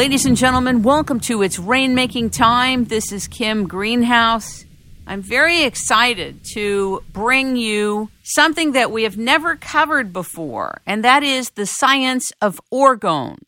[0.00, 2.86] Ladies and gentlemen, welcome to It's Rainmaking Time.
[2.86, 4.64] This is Kim Greenhouse.
[5.06, 11.22] I'm very excited to bring you something that we have never covered before, and that
[11.22, 13.40] is the science of orgone.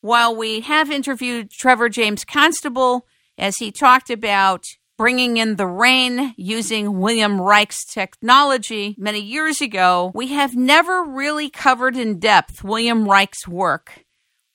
[0.00, 3.04] While we have interviewed Trevor James Constable
[3.36, 4.64] as he talked about
[4.96, 11.50] bringing in the rain using William Reich's technology many years ago, we have never really
[11.50, 14.05] covered in depth William Reich's work,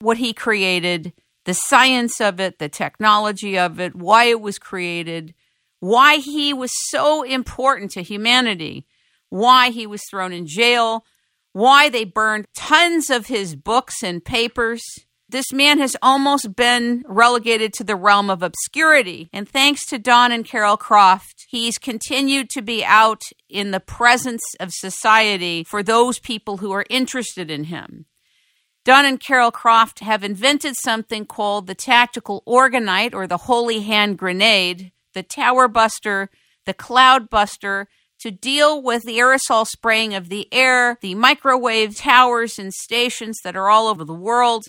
[0.02, 1.12] what he created,
[1.44, 5.34] the science of it, the technology of it, why it was created,
[5.80, 8.86] why he was so important to humanity,
[9.30, 11.04] why he was thrown in jail,
[11.52, 14.82] why they burned tons of his books and papers
[15.32, 19.30] this man has almost been relegated to the realm of obscurity.
[19.32, 24.42] And thanks to Don and Carol Croft, he's continued to be out in the presence
[24.60, 28.04] of society for those people who are interested in him.
[28.84, 34.18] Don and Carol Croft have invented something called the tactical orgonite or the holy hand
[34.18, 36.30] grenade, the tower buster,
[36.66, 37.86] the cloud buster,
[38.18, 43.56] to deal with the aerosol spraying of the air, the microwave towers and stations that
[43.56, 44.64] are all over the world,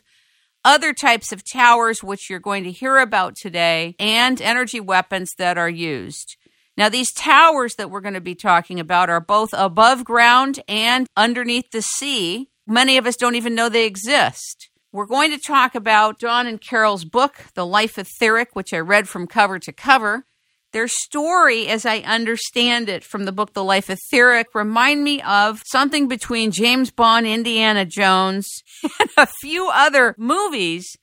[0.64, 5.58] other types of towers, which you're going to hear about today, and energy weapons that
[5.58, 6.38] are used.
[6.78, 11.08] Now, these towers that we're going to be talking about are both above ground and
[11.16, 12.50] underneath the sea.
[12.66, 14.70] Many of us don't even know they exist.
[14.92, 19.10] We're going to talk about Don and Carol's book, The Life Etheric, which I read
[19.10, 20.26] from cover to cover.
[20.72, 25.62] Their story, as I understand it from the book The Life Etheric, remind me of
[25.66, 28.48] something between James Bond, Indiana Jones,
[29.00, 30.96] and a few other movies.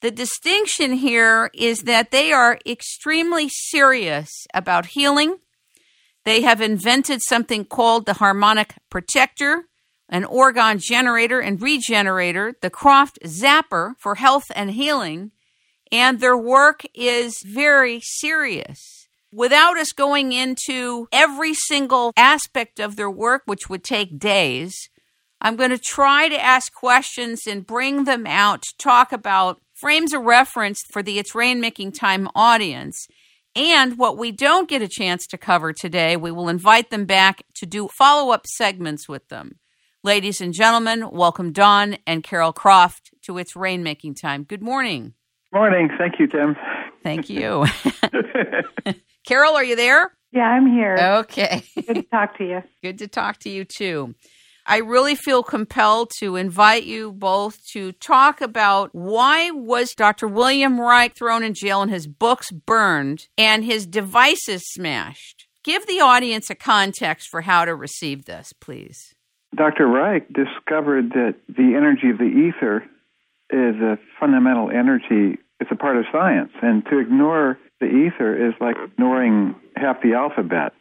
[0.00, 5.38] The distinction here is that they are extremely serious about healing.
[6.24, 9.67] They have invented something called the harmonic protector,
[10.08, 15.32] an orgone generator and regenerator, the Croft Zapper for health and healing,
[15.92, 18.98] and their work is very serious
[19.32, 24.88] without us going into every single aspect of their work, which would take days,
[25.40, 30.12] I'm going to try to ask questions and bring them out to talk about frames
[30.12, 33.06] of reference for the It's Rainmaking Time audience.
[33.54, 37.42] And what we don't get a chance to cover today, we will invite them back
[37.54, 39.58] to do follow up segments with them.
[40.08, 44.42] Ladies and gentlemen, welcome Don and Carol Croft to It's Rainmaking Time.
[44.42, 45.12] Good morning.
[45.52, 45.90] Morning.
[45.98, 46.56] Thank you, Tim.
[47.02, 47.66] Thank you.
[49.26, 50.16] Carol, are you there?
[50.32, 50.96] Yeah, I'm here.
[50.98, 51.62] Okay.
[51.74, 52.62] Good to talk to you.
[52.82, 54.14] Good to talk to you too.
[54.64, 60.26] I really feel compelled to invite you both to talk about why was Dr.
[60.26, 65.48] William Reich thrown in jail and his books burned and his devices smashed.
[65.62, 69.14] Give the audience a context for how to receive this, please.
[69.54, 69.86] Dr.
[69.86, 72.84] Reich discovered that the energy of the ether
[73.50, 75.38] is a fundamental energy.
[75.60, 80.14] It's a part of science, and to ignore the ether is like ignoring half the
[80.14, 80.72] alphabet.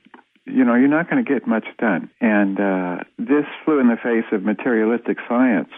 [0.45, 2.09] You know, you're not going to get much done.
[2.22, 5.69] And uh, this flew in the face of materialistic science.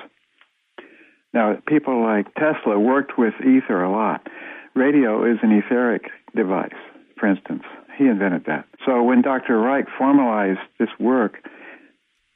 [1.34, 4.28] Now, people like Tesla worked with ether a lot.
[4.76, 6.74] Radio is an etheric device,
[7.20, 7.64] for instance.
[7.98, 8.66] He invented that.
[8.86, 9.60] So when Dr.
[9.60, 11.44] Reich formalized this work,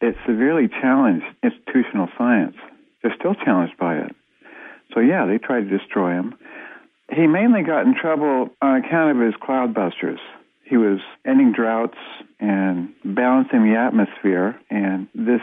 [0.03, 2.58] it severely challenged institutional science.
[3.02, 4.16] They're still challenged by it.
[4.94, 6.36] So, yeah, they tried to destroy him.
[7.09, 10.19] He mainly got in trouble on account of his cloudbusters.
[10.66, 11.97] He was ending droughts
[12.40, 15.41] and balancing the atmosphere, and this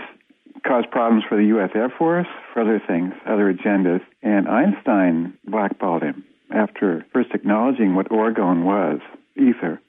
[0.66, 1.71] caused problems for the U.S.
[1.75, 4.03] Air Force, for other things, other agendas.
[4.22, 9.00] And Einstein blackballed him after first acknowledging what orgone was,
[9.37, 9.81] ether.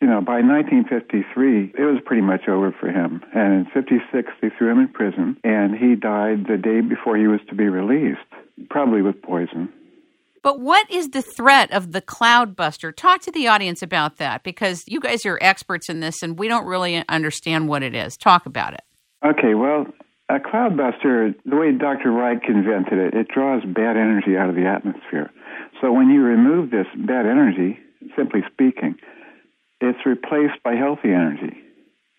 [0.00, 3.20] You know, by 1953, it was pretty much over for him.
[3.34, 7.26] And in 56, they threw him in prison, and he died the day before he
[7.26, 8.20] was to be released,
[8.70, 9.68] probably with poison.
[10.42, 12.94] But what is the threat of the cloudbuster?
[12.94, 16.46] Talk to the audience about that because you guys are experts in this and we
[16.48, 18.16] don't really understand what it is.
[18.16, 18.82] Talk about it.
[19.26, 19.86] Okay, well,
[20.28, 22.12] a cloudbuster, the way Dr.
[22.12, 25.30] Reich invented it, it draws bad energy out of the atmosphere.
[25.80, 27.78] So when you remove this bad energy,
[28.16, 28.96] simply speaking,
[29.80, 31.56] it's replaced by healthy energy.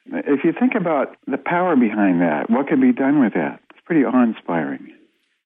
[0.08, 3.60] If you think about the power behind that, what can be done with that?
[3.72, 4.94] It's pretty awe inspiring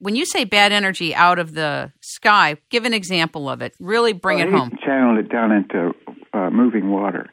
[0.04, 3.74] when you say bad energy out of the sky, give an example of it.
[3.80, 4.72] Really bring well, it home.
[4.84, 5.94] Channeled it down into
[6.34, 7.30] uh, moving water,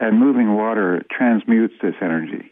[0.00, 2.50] and moving water transmutes this energy.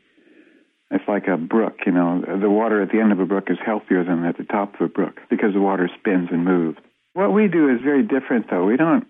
[0.91, 2.23] It's like a brook, you know.
[2.39, 4.83] The water at the end of a brook is healthier than at the top of
[4.83, 6.77] a brook because the water spins and moves.
[7.15, 8.67] What we do is very different, though.
[8.67, 9.07] We don't.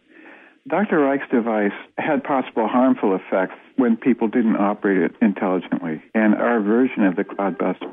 [0.69, 1.00] Dr.
[1.00, 7.05] Reich's device had possible harmful effects when people didn't operate it intelligently, and our version
[7.05, 7.93] of the cloudbuster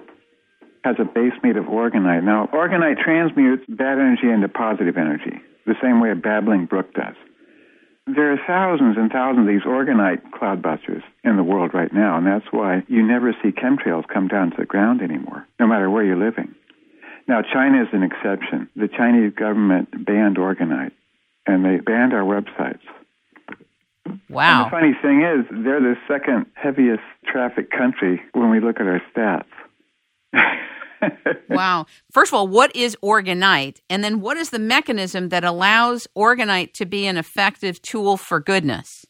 [0.83, 2.23] has a base made of orgonite.
[2.23, 7.15] Now, orgonite transmutes bad energy into positive energy, the same way a babbling brook does.
[8.05, 12.25] There are thousands and thousands of these orgonite cloudbusters in the world right now, and
[12.25, 16.03] that's why you never see chemtrails come down to the ground anymore, no matter where
[16.03, 16.55] you're living.
[17.27, 18.69] Now, China is an exception.
[18.75, 20.93] The Chinese government banned orgonite,
[21.49, 22.79] and they banned our websites.
[24.29, 24.63] Wow.
[24.63, 28.87] And the funny thing is, they're the second heaviest traffic country when we look at
[28.87, 29.45] our stats.
[31.49, 31.85] wow.
[32.11, 33.79] First of all, what is orgonite?
[33.89, 38.39] And then what is the mechanism that allows orgonite to be an effective tool for
[38.39, 39.05] goodness?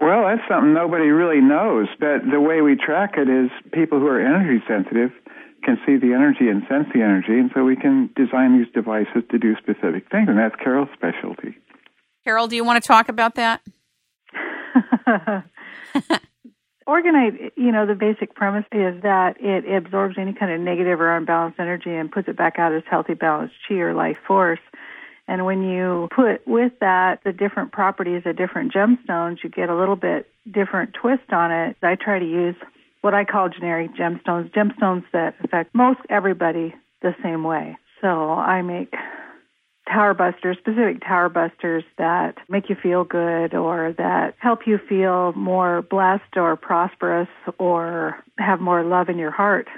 [0.00, 1.88] Well, that's something nobody really knows.
[1.98, 5.10] But the way we track it is people who are energy sensitive
[5.62, 9.22] can see the energy and sense the energy, and so we can design these devices
[9.30, 11.56] to do specific things, and that's Carol's specialty.
[12.24, 13.62] Carol, do you want to talk about that?
[16.88, 21.16] Orgonite, you know, the basic premise is that it absorbs any kind of negative or
[21.16, 24.58] unbalanced energy and puts it back out as healthy, balanced chi or life force.
[25.28, 29.76] And when you put with that the different properties of different gemstones, you get a
[29.76, 31.76] little bit different twist on it.
[31.82, 32.56] I try to use
[33.00, 37.76] what I call generic gemstones, gemstones that affect most everybody the same way.
[38.00, 38.94] So I make
[39.90, 45.32] tower busters, specific tower busters that make you feel good or that help you feel
[45.32, 49.68] more blessed or prosperous or have more love in your heart.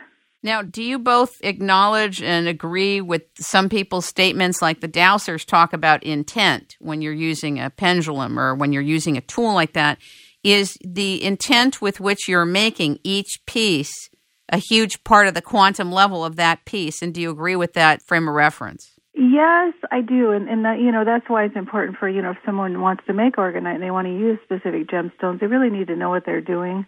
[0.44, 5.72] Now, do you both acknowledge and agree with some people's statements like the dowsers talk
[5.72, 9.98] about intent when you're using a pendulum or when you're using a tool like that?
[10.44, 14.10] Is the intent with which you're making each piece
[14.48, 17.00] a huge part of the quantum level of that piece?
[17.00, 18.92] And do you agree with that frame of reference?
[19.14, 22.30] Yes, I do, and and that, you know that's why it's important for you know
[22.30, 25.68] if someone wants to make orgonite and they want to use specific gemstones, they really
[25.68, 26.86] need to know what they're doing.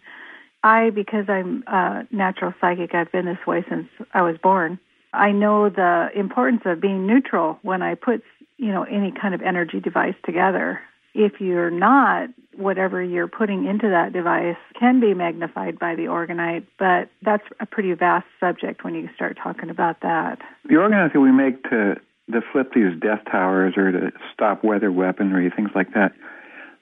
[0.62, 4.78] I, because I'm a natural psychic, I've been this way since I was born.
[5.12, 8.22] I know the importance of being neutral when I put
[8.56, 10.80] you know any kind of energy device together.
[11.14, 16.66] If you're not, whatever you're putting into that device can be magnified by the orgonite,
[16.78, 20.38] but that's a pretty vast subject when you start talking about that.
[20.64, 21.96] The orgonite that we make to
[22.32, 26.12] to flip these death towers or to stop weather weaponry, things like that.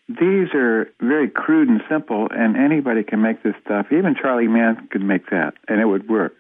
[0.09, 3.87] These are very crude and simple, and anybody can make this stuff.
[3.91, 6.35] Even Charlie Mann could make that, and it would work.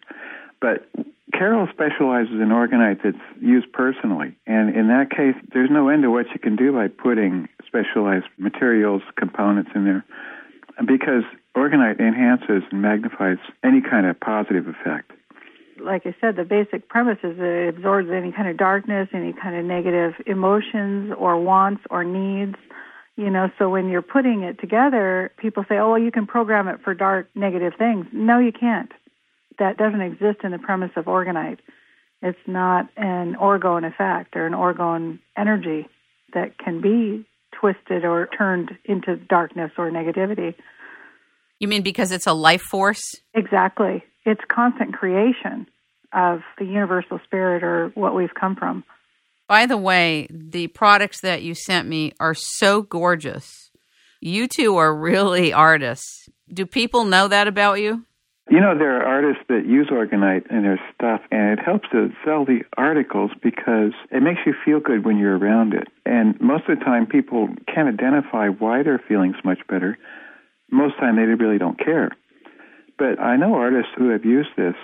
[0.60, 0.88] But
[1.32, 6.10] Carol specializes in orgonite that's used personally, and in that case, there's no end to
[6.10, 10.04] what you can do by putting specialized materials, components in there,
[10.86, 11.24] because
[11.56, 15.12] orgonite enhances and magnifies any kind of positive effect
[15.84, 19.32] like I said, the basic premise is that it absorbs any kind of darkness, any
[19.32, 22.56] kind of negative emotions or wants or needs.
[23.16, 26.68] You know, so when you're putting it together, people say, oh, well, you can program
[26.68, 28.06] it for dark, negative things.
[28.12, 28.90] No, you can't.
[29.58, 31.58] That doesn't exist in the premise of orgonite.
[32.22, 35.88] It's not an orgone effect or an orgone energy
[36.32, 37.26] that can be
[37.62, 40.55] twisted or turned into darkness or negativity.
[41.61, 43.05] You mean because it's a life force?
[43.35, 44.03] Exactly.
[44.25, 45.69] It's constant creation
[46.12, 48.82] of the universal spirit or what we've come from.
[49.47, 53.70] By the way, the products that you sent me are so gorgeous.
[54.20, 56.29] You two are really artists.
[56.53, 58.05] Do people know that about you?
[58.52, 62.12] You know, there are artists that use Orgonite in their stuff, and it helps to
[62.23, 65.88] sell the articles because it makes you feel good when you're around it.
[66.04, 69.97] And most of the time, people can't identify why they're feeling so much better.
[70.71, 72.11] Most time, they really don't care.
[72.99, 74.75] But I know artists who have used this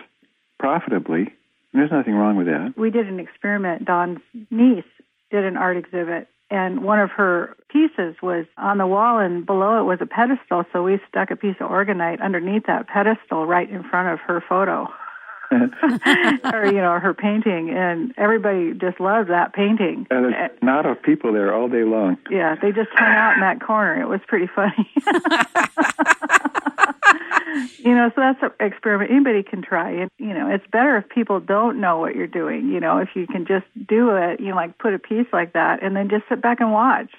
[0.59, 1.35] profitably.
[1.75, 2.73] And there's nothing wrong with that.
[2.75, 3.85] We did an experiment.
[3.85, 4.21] Don's
[4.51, 4.85] niece
[5.31, 9.81] did an art exhibit, and one of her pieces was on the wall, and below
[9.81, 10.65] it was a pedestal.
[10.73, 14.43] So we stuck a piece of orgonite underneath that pedestal, right in front of her
[14.49, 14.89] photo.
[15.53, 20.49] or you know her painting and everybody just loved that painting and there's eh.
[20.61, 23.99] not of people there all day long yeah they just hung out in that corner
[23.99, 24.91] it was pretty funny
[27.79, 29.91] you know, so that's an experiment anybody can try.
[29.91, 32.69] And, you know, it's better if people don't know what you're doing.
[32.69, 35.53] You know, if you can just do it, you know, like put a piece like
[35.53, 37.11] that and then just sit back and watch.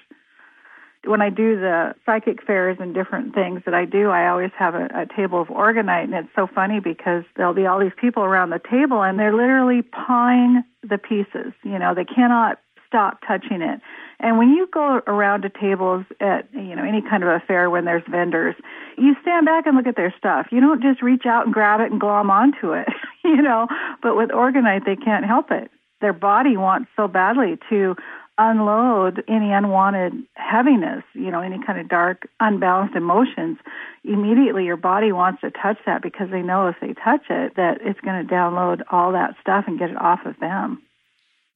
[1.04, 4.74] When I do the psychic fairs and different things that I do, I always have
[4.74, 8.22] a, a table of orgonite, and it's so funny because there'll be all these people
[8.22, 11.54] around the table, and they're literally pawing the pieces.
[11.62, 13.80] You know, they cannot stop touching it.
[14.22, 17.70] And when you go around to tables at you know any kind of a fair
[17.70, 18.54] when there's vendors,
[18.98, 20.48] you stand back and look at their stuff.
[20.50, 22.88] You don't just reach out and grab it and glom onto it,
[23.24, 23.66] you know.
[24.02, 25.70] But with orgonite, they can't help it.
[26.00, 27.96] Their body wants so badly to
[28.40, 33.58] unload any unwanted heaviness, you know, any kind of dark, unbalanced emotions,
[34.02, 37.78] immediately your body wants to touch that because they know if they touch it that
[37.82, 40.82] it's going to download all that stuff and get it off of them.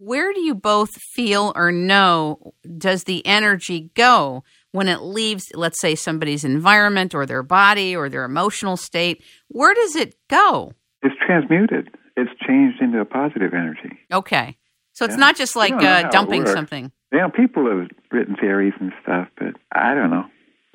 [0.05, 5.81] Where do you both feel or know does the energy go when it leaves, let's
[5.81, 9.25] say, somebody's environment or their body or their emotional state?
[9.49, 10.75] Where does it go?
[11.03, 11.89] It's transmuted.
[12.19, 13.99] It's changed into a positive energy.
[14.13, 14.59] Okay.
[14.93, 15.21] So it's yeah.
[15.21, 16.93] not just like uh, dumping something.
[17.11, 20.27] Yeah, people have written theories and stuff, but I don't know.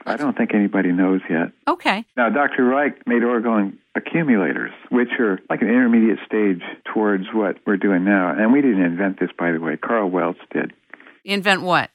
[0.08, 1.52] I don't think anybody knows yet.
[1.68, 2.04] Okay.
[2.18, 2.64] Now, Dr.
[2.64, 6.62] Reich made orgone accumulators, which are like an intermediate stage
[6.94, 8.34] towards what we're doing now.
[8.38, 9.78] And we didn't invent this, by the way.
[9.78, 10.74] Carl Welz did.
[11.24, 11.90] Invent what?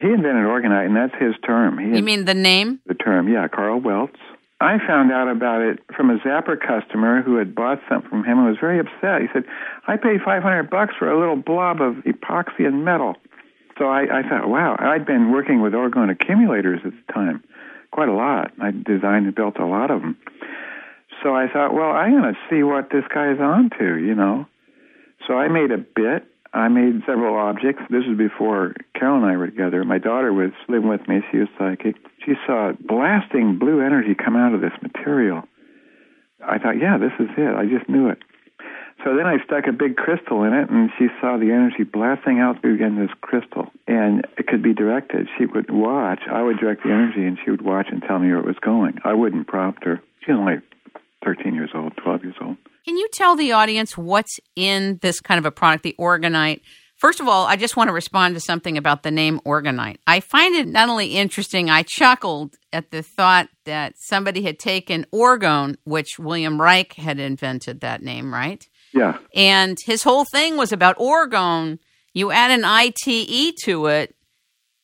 [0.00, 1.78] He invented orgonite, and that's his term.
[1.78, 2.80] He you mean the name?
[2.86, 4.16] The term, yeah, Carl Welz.
[4.60, 8.38] I found out about it from a Zapper customer who had bought something from him
[8.38, 9.22] and was very upset.
[9.22, 9.44] He said,
[9.86, 13.16] "I paid 500 bucks for a little blob of epoxy and metal."
[13.80, 17.42] So I, I thought, wow, I'd been working with orgone accumulators at the time,
[17.90, 18.52] quite a lot.
[18.60, 20.18] I designed and built a lot of them.
[21.22, 24.46] So I thought, well, I'm going to see what this guy's on to, you know.
[25.26, 26.24] So I made a bit.
[26.52, 27.82] I made several objects.
[27.90, 29.84] This was before Carol and I were together.
[29.84, 31.20] My daughter was living with me.
[31.30, 31.96] She was psychic.
[32.24, 35.44] She saw blasting blue energy come out of this material.
[36.44, 37.54] I thought, yeah, this is it.
[37.54, 38.18] I just knew it.
[39.04, 42.38] So then I stuck a big crystal in it, and she saw the energy blasting
[42.38, 45.28] out through again this crystal, and it could be directed.
[45.38, 46.20] She would watch.
[46.30, 48.58] I would direct the energy, and she would watch and tell me where it was
[48.60, 48.98] going.
[49.04, 50.02] I wouldn't prompt her.
[50.20, 50.56] She's only
[51.24, 52.56] 13 years old, 12 years old.
[52.84, 56.60] Can you tell the audience what's in this kind of a product, the Orgonite?
[56.96, 59.96] First of all, I just want to respond to something about the name Orgonite.
[60.06, 65.06] I find it not only interesting, I chuckled at the thought that somebody had taken
[65.12, 68.66] orgone, which William Reich had invented that name, right?
[68.92, 69.16] Yeah.
[69.34, 71.78] And his whole thing was about orgone.
[72.12, 74.14] You add an ITE to it,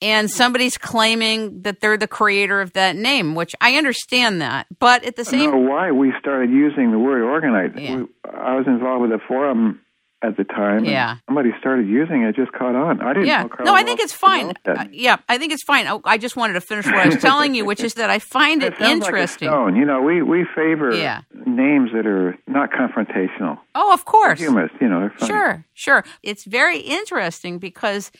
[0.06, 4.68] and somebody's claiming that they're the creator of that name, which I understand that.
[4.78, 7.80] But at the same, I don't know why we started using the word orgonite.
[7.80, 7.96] Yeah.
[7.96, 9.80] We, I was involved with a forum
[10.22, 10.84] at the time.
[10.84, 11.16] Yeah.
[11.26, 13.02] Somebody started using it, it just caught on.
[13.02, 13.48] I didn't yeah.
[13.64, 14.52] no, I think it's fine.
[14.64, 15.88] Uh, yeah, I think it's fine.
[15.88, 18.20] Oh, I just wanted to finish what I was telling you, which is that I
[18.20, 19.50] find it, it interesting.
[19.50, 21.22] Like you know, we, we favor yeah.
[21.34, 23.58] names that are not confrontational.
[23.74, 24.38] Oh, of course.
[24.38, 25.10] Humorous, you know.
[25.26, 26.04] Sure, sure.
[26.22, 28.12] It's very interesting because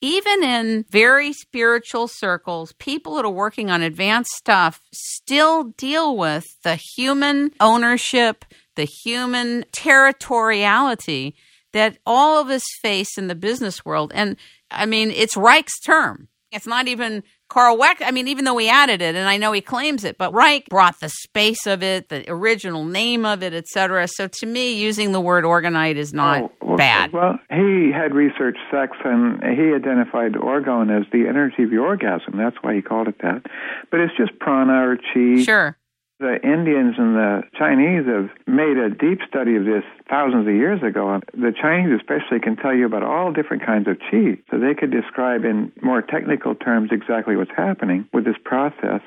[0.00, 6.46] even in very spiritual circles, people that are working on advanced stuff still deal with
[6.62, 8.44] the human ownership,
[8.76, 11.34] the human territoriality
[11.72, 14.10] that all of us face in the business world.
[14.14, 14.36] And
[14.70, 16.28] I mean, it's Reich's term.
[16.50, 19.50] It's not even Carl Welz, I mean, even though he added it, and I know
[19.50, 23.52] he claims it, but Reich brought the space of it, the original name of it,
[23.52, 24.06] etc.
[24.08, 27.12] So to me, using the word orgonite is not oh, well, bad.
[27.12, 32.36] Well, he had researched sex, and he identified orgone as the energy of the orgasm.
[32.36, 33.42] That's why he called it that.
[33.90, 35.42] But it's just prana or chi.
[35.42, 35.76] Sure.
[36.20, 40.82] The Indians and the Chinese have made a deep study of this thousands of years
[40.82, 41.18] ago.
[41.32, 44.36] The Chinese, especially, can tell you about all different kinds of qi.
[44.50, 49.00] So they could describe in more technical terms exactly what's happening with this process.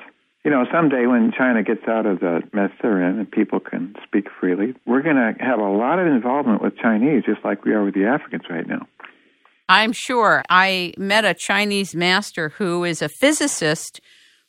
[0.44, 3.94] You know, someday when China gets out of the mess they're in and people can
[4.02, 7.74] speak freely, we're going to have a lot of involvement with Chinese, just like we
[7.74, 8.88] are with the Africans right now.
[9.68, 10.42] I'm sure.
[10.50, 14.00] I met a Chinese master who is a physicist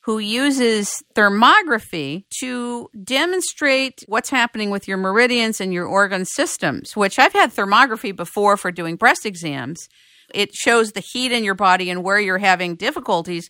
[0.05, 7.17] who uses thermography to demonstrate what's happening with your meridians and your organ systems, which
[7.17, 9.89] I've had thermography before for doing breast exams.
[10.31, 13.50] It shows the heat in your body and where you're having difficulties.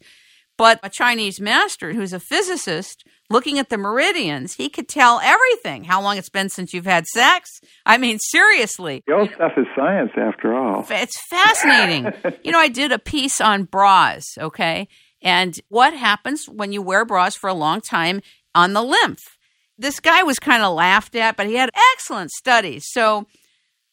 [0.57, 5.83] But a Chinese master who's a physicist looking at the meridians, he could tell everything.
[5.83, 7.59] How long it's been since you've had sex?
[7.85, 9.03] I mean, seriously.
[9.07, 10.85] The old stuff is science after all.
[10.89, 12.13] It's fascinating.
[12.45, 14.87] you know, I did a piece on bras, okay?
[15.25, 18.21] And what happens when you wear bras for a long time
[18.53, 19.37] on the lymph.
[19.77, 22.85] This guy was kind of laughed at, but he had excellent studies.
[22.91, 23.25] So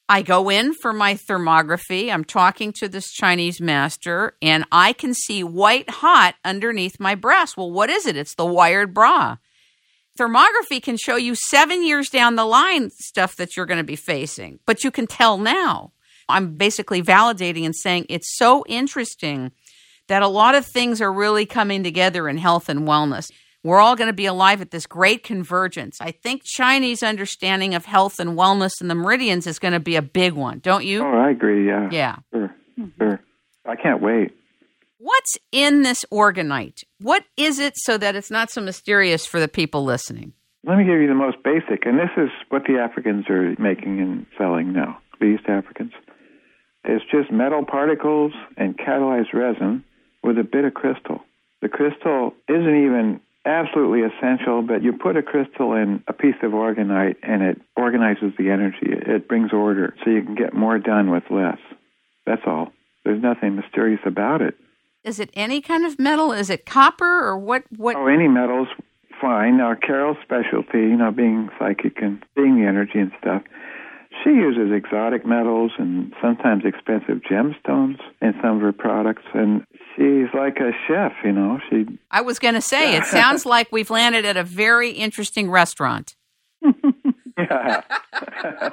[0.09, 2.13] I go in for my thermography.
[2.13, 7.57] I'm talking to this Chinese master, and I can see white hot underneath my breast.
[7.57, 8.17] Well, what is it?
[8.17, 9.39] It's the wired bra.
[10.21, 13.97] Thermography can show you seven years down the line stuff that you're going to be
[13.97, 15.93] facing, but you can tell now.
[16.29, 19.53] I'm basically validating and saying it's so interesting
[20.09, 23.31] that a lot of things are really coming together in health and wellness.
[23.65, 25.99] We're all going to be alive at this great convergence.
[26.01, 29.95] I think Chinese understanding of health and wellness and the meridians is going to be
[29.95, 31.05] a big one, don't you?
[31.05, 31.69] Oh, I agree.
[31.69, 31.89] Yeah.
[31.93, 32.17] Yeah.
[32.33, 32.55] Sure.
[32.99, 33.21] Sure.
[33.65, 34.33] I can't wait.
[34.99, 36.81] What's in this orgonite?
[37.01, 40.33] What is it so that it's not so mysterious for the people listening?
[40.65, 44.01] Let me give you the most basic, and this is what the Africans are making
[44.01, 45.93] and selling now, the East Africans.
[46.85, 49.85] It's just metal particles and catalyzed resin
[50.23, 51.21] with a bit of crystal.
[51.61, 56.53] The crystal isn't even absolutely essential, but you put a crystal in a piece of
[56.53, 58.87] orgonite and it organizes the energy.
[58.87, 61.59] It brings order so you can get more done with less.
[62.27, 62.73] That's all.
[63.05, 64.55] There's nothing mysterious about it.
[65.05, 66.31] Is it any kind of metal?
[66.31, 67.65] Is it copper or what?
[67.77, 67.97] What?
[67.97, 68.69] Oh, any metals,
[69.21, 69.57] fine.
[69.57, 73.43] Now, Carol's specialty, you know, being psychic and seeing the energy and stuff,
[74.23, 79.25] she uses exotic metals and sometimes expensive gemstones in some of her products.
[79.35, 79.65] And
[79.97, 81.59] she's like a chef, you know.
[81.69, 81.87] She.
[82.11, 86.17] I was going to say, it sounds like we've landed at a very interesting restaurant.
[87.39, 87.83] yeah.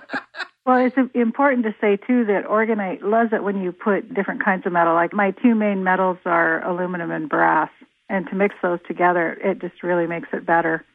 [0.66, 4.68] Well, it's important to say too that orgonite loves it when you put different kinds
[4.68, 4.94] of metal.
[4.94, 7.72] Like my two main metals are aluminum and brass,
[8.08, 10.86] and to mix those together, it just really makes it better.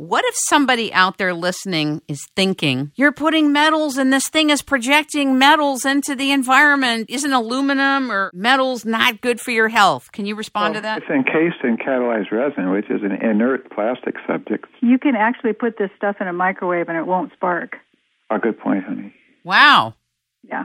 [0.00, 4.62] What if somebody out there listening is thinking, you're putting metals and this thing is
[4.62, 7.10] projecting metals into the environment?
[7.10, 10.10] Isn't aluminum or metals not good for your health?
[10.10, 11.02] Can you respond well, to that?
[11.02, 14.68] It's encased in catalyzed resin, which is an inert plastic subject.
[14.80, 17.76] You can actually put this stuff in a microwave and it won't spark.
[18.30, 19.12] A good point, honey.
[19.44, 19.96] Wow.
[20.42, 20.64] Yeah.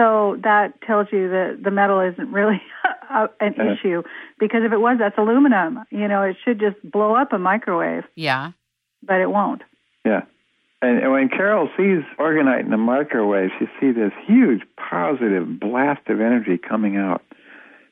[0.00, 2.60] So that tells you that the metal isn't really
[3.10, 4.02] an Uh, issue
[4.38, 5.84] because if it was, that's aluminum.
[5.90, 8.52] You know, it should just blow up a microwave, Yeah.
[9.02, 9.62] but it won't.
[10.06, 10.22] Yeah.
[10.80, 16.08] And, and when Carol sees orgonite in the microwave, she sees this huge positive blast
[16.08, 17.20] of energy coming out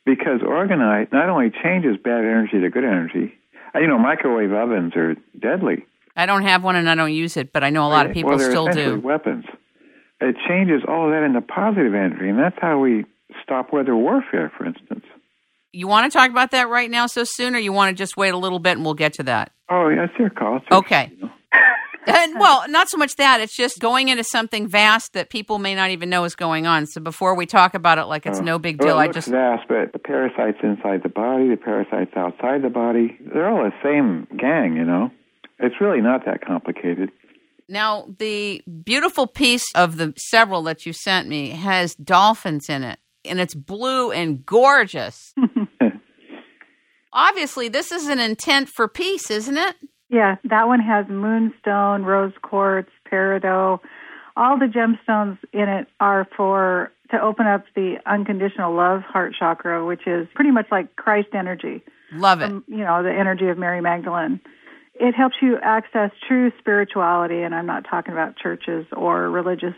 [0.07, 3.35] because orgonite not only changes bad energy to good energy,
[3.75, 5.85] uh, you know, microwave ovens are deadly.
[6.17, 8.13] I don't have one and I don't use it, but I know a lot of
[8.13, 8.99] people well, still do.
[9.01, 9.45] weapons.
[10.21, 13.05] It changes all of that into positive energy, and that's how we
[13.43, 15.05] stop weather warfare, for instance.
[15.73, 18.17] You want to talk about that right now so soon, or you want to just
[18.17, 19.53] wait a little bit and we'll get to that?
[19.69, 20.57] Oh, yeah, it's your call.
[20.57, 21.13] It's Okay.
[22.07, 23.43] And, well, not so much that.
[23.43, 26.87] It's just going into something vast that people may not even know is going on.
[26.87, 28.97] So before we talk about it like it's uh, no big deal, Oh.
[28.97, 29.29] Well, I just.
[29.29, 33.75] vast, but the parasites inside the body, the parasites outside the body, they're all the
[33.83, 35.11] same gang, you know.
[35.59, 37.11] It's really not that complicated.
[37.69, 42.99] Now, the beautiful piece of the several that you sent me has dolphins in it,
[43.25, 45.35] and it's blue and gorgeous.
[47.13, 49.77] Obviously, this is an intent for peace, isn't it?
[50.09, 53.81] Yeah, that one has moonstone, rose quartz, peridot.
[54.37, 59.85] All the gemstones in it are for to open up the unconditional love heart chakra,
[59.85, 61.83] which is pretty much like Christ energy.
[62.13, 62.51] Love it.
[62.51, 64.41] Um, you know, the energy of Mary Magdalene.
[65.01, 69.75] It helps you access true spirituality, and I'm not talking about churches or religious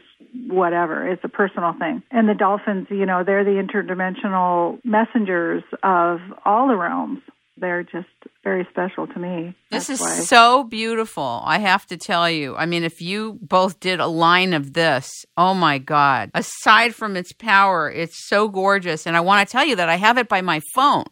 [0.46, 1.06] whatever.
[1.09, 2.02] It's a personal thing.
[2.11, 7.20] And the dolphins, you know, they're the interdimensional messengers of all the realms.
[7.56, 8.09] They're just
[8.42, 9.54] very special to me.
[9.70, 10.20] This That's is why.
[10.20, 11.42] so beautiful.
[11.44, 12.56] I have to tell you.
[12.56, 16.30] I mean, if you both did a line of this, oh my God.
[16.33, 19.06] Aside from its power, it's so gorgeous.
[19.06, 21.04] And I want to tell you that I have it by my phone.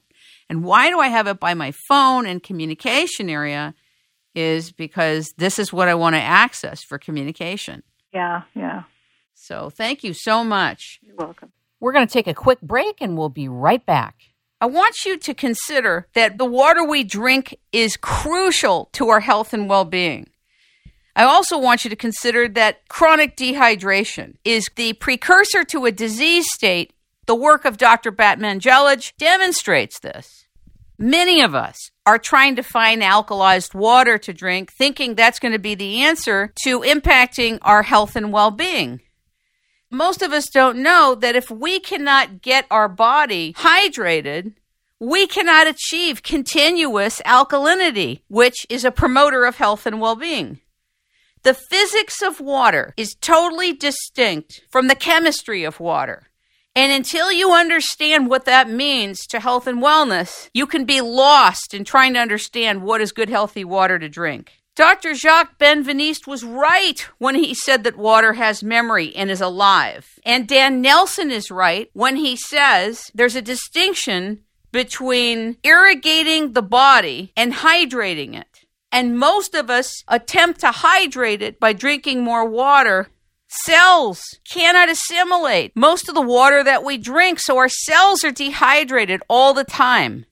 [0.48, 3.74] And why do I have it by my phone and communication area?
[4.38, 7.82] Is because this is what I want to access for communication.
[8.14, 8.84] Yeah, yeah.
[9.34, 11.00] So thank you so much.
[11.02, 11.50] You're welcome.
[11.80, 14.14] We're going to take a quick break and we'll be right back.
[14.60, 19.52] I want you to consider that the water we drink is crucial to our health
[19.52, 20.30] and well being.
[21.16, 26.46] I also want you to consider that chronic dehydration is the precursor to a disease
[26.52, 26.92] state.
[27.26, 28.12] The work of Dr.
[28.12, 30.46] Batmanghelidj demonstrates this.
[30.98, 35.58] Many of us are trying to find alkalized water to drink, thinking that's going to
[35.58, 39.00] be the answer to impacting our health and well being.
[39.90, 44.54] Most of us don't know that if we cannot get our body hydrated,
[44.98, 50.60] we cannot achieve continuous alkalinity, which is a promoter of health and well being.
[51.44, 56.27] The physics of water is totally distinct from the chemistry of water.
[56.78, 61.74] And until you understand what that means to health and wellness, you can be lost
[61.74, 64.52] in trying to understand what is good, healthy water to drink.
[64.76, 65.16] Dr.
[65.16, 70.20] Jacques Benveniste was right when he said that water has memory and is alive.
[70.24, 77.32] And Dan Nelson is right when he says there's a distinction between irrigating the body
[77.36, 78.66] and hydrating it.
[78.92, 83.08] And most of us attempt to hydrate it by drinking more water.
[83.48, 89.22] Cells cannot assimilate most of the water that we drink, so our cells are dehydrated
[89.28, 90.26] all the time.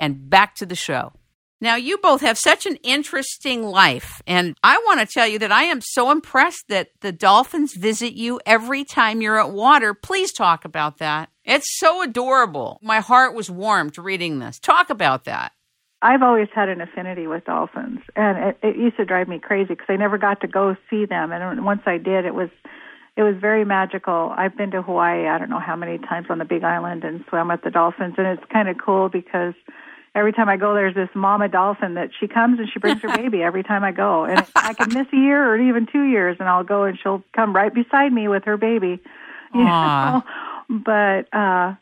[0.00, 1.12] And back to the show.
[1.60, 5.50] Now, you both have such an interesting life, and I want to tell you that
[5.50, 9.92] I am so impressed that the dolphins visit you every time you're at water.
[9.92, 11.30] Please talk about that.
[11.44, 12.78] It's so adorable.
[12.80, 14.60] My heart was warmed reading this.
[14.60, 15.50] Talk about that.
[16.00, 19.68] I've always had an affinity with dolphins, and it, it used to drive me crazy
[19.68, 21.32] because I never got to go see them.
[21.32, 22.50] And once I did, it was
[23.16, 24.32] it was very magical.
[24.36, 27.24] I've been to Hawaii, I don't know how many times on the Big Island, and
[27.28, 29.54] swam with the dolphins, and it's kind of cool because
[30.14, 33.08] every time I go, there's this mama dolphin that she comes and she brings her
[33.16, 34.24] baby every time I go.
[34.24, 37.24] And I can miss a year or even two years, and I'll go and she'll
[37.34, 39.00] come right beside me with her baby.
[39.54, 40.22] You know?
[40.68, 41.74] But uh,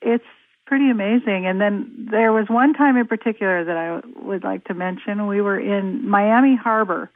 [0.00, 0.24] it's
[0.66, 1.46] pretty amazing.
[1.46, 5.26] And then there was one time in particular that I would like to mention.
[5.26, 7.10] We were in Miami Harbor,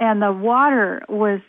[0.00, 1.40] and the water was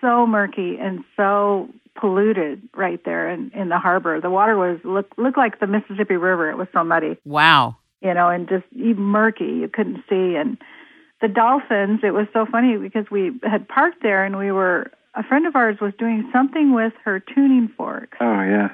[0.00, 4.20] so murky and so polluted right there in, in the harbor.
[4.20, 6.50] The water was look looked like the Mississippi River.
[6.50, 7.16] It was so muddy.
[7.24, 7.76] Wow.
[8.00, 9.44] You know, and just murky.
[9.44, 10.36] You couldn't see.
[10.36, 10.58] And
[11.20, 12.00] the dolphins.
[12.02, 14.90] It was so funny because we had parked there and we were.
[15.14, 18.16] A friend of ours was doing something with her tuning forks.
[18.20, 18.68] Oh yeah.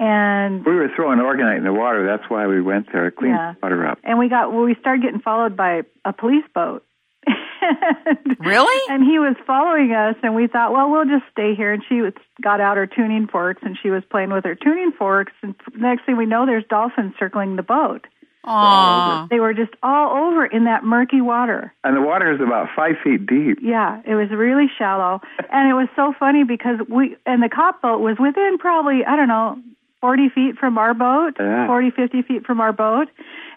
[0.00, 2.06] And we were throwing orgonite in the water.
[2.06, 3.52] That's why we went there to clean Yeah.
[3.52, 3.98] the water up.
[4.02, 6.84] and we got well, we started getting followed by a police boat.
[7.62, 8.80] And- Really?
[8.94, 11.72] And he was following us, and we thought, well, we'll just stay here.
[11.74, 14.92] And she was, got out her tuning forks, and she was playing with her tuning
[14.92, 15.32] forks.
[15.42, 18.06] And next thing we know, there's dolphins circling the boat.
[18.44, 19.26] Aw.
[19.30, 21.74] They were just all over in that murky water.
[21.84, 23.58] And the water is about five feet deep.
[23.60, 25.20] Yeah, it was really shallow,
[25.52, 29.16] and it was so funny because we and the cop boat was within probably I
[29.16, 29.58] don't know
[30.00, 31.66] forty feet from our boat, Yeah.
[31.66, 33.08] forty fifty feet from our boat,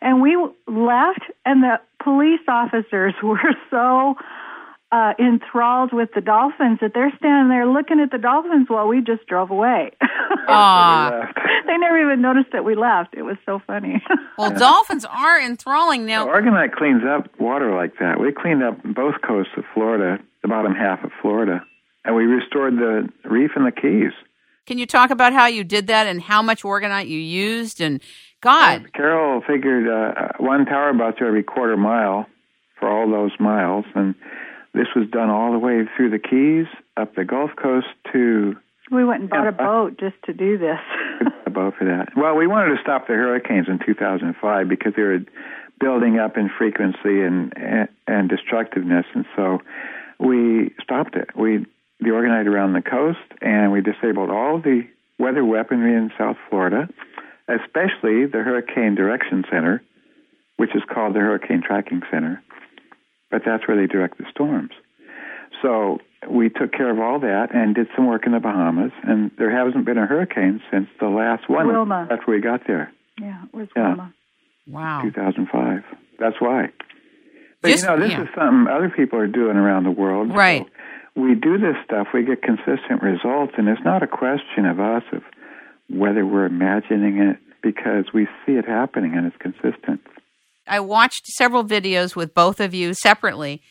[0.02, 0.36] and we
[0.68, 4.16] left, and the police officers were so
[4.92, 9.02] uh, enthralled with the dolphins that they're standing there looking at the dolphins while we
[9.02, 9.90] just drove away.
[10.48, 11.32] Aw.
[11.66, 13.16] They never even noticed that we left.
[13.16, 14.02] It was so funny.
[14.36, 16.26] Well, dolphins are enthralling now.
[16.28, 18.20] Orgonite cleans up water like that.
[18.20, 21.64] We cleaned up both coasts of Florida, the bottom half of Florida,
[22.04, 24.12] and we restored the reef and the Keys.
[24.66, 27.82] Can you talk about how you did that and how much orgonite you used?
[27.82, 28.02] And
[28.42, 32.28] God, Carol figured uh, one tower buster every quarter mile
[32.80, 34.16] for all those miles, and
[34.74, 38.56] this was done all the way through the Keys, up the Gulf Coast to
[38.92, 40.80] we went and bought a boat just to do this.
[41.46, 42.10] a boat for that.
[42.16, 45.20] Well, we wanted to stop the hurricanes in 2005 because they were
[45.80, 49.60] building up in frequency and and, and destructiveness, and so
[50.20, 51.30] we stopped it.
[51.36, 51.66] We
[52.04, 54.88] the organized around the coast, and we disabled all the
[55.20, 56.88] weather weaponry in South Florida,
[57.48, 59.82] especially the Hurricane Direction Center,
[60.58, 62.42] which is called the Hurricane Tracking Center,
[63.32, 64.72] but that's where they direct the storms.
[65.62, 69.32] So we took care of all that and did some work in the Bahamas, and
[69.38, 71.68] there hasn't been a hurricane since the last one.
[71.68, 72.08] Wilma.
[72.12, 73.88] After we got there, yeah, it was Yeah.
[73.90, 74.14] Wilma.
[74.68, 75.02] wow.
[75.04, 75.84] 2005.
[76.20, 76.70] That's why.
[77.62, 78.24] But Just- you know, this yeah.
[78.24, 80.30] is something other people are doing around the world.
[80.30, 80.66] So Right.
[81.16, 85.04] We do this stuff, we get consistent results, and it's not a question of us
[85.12, 85.22] of
[85.90, 90.02] whether we're imagining it because we see it happening and it's consistent.
[90.68, 93.62] I watched several videos with both of you separately.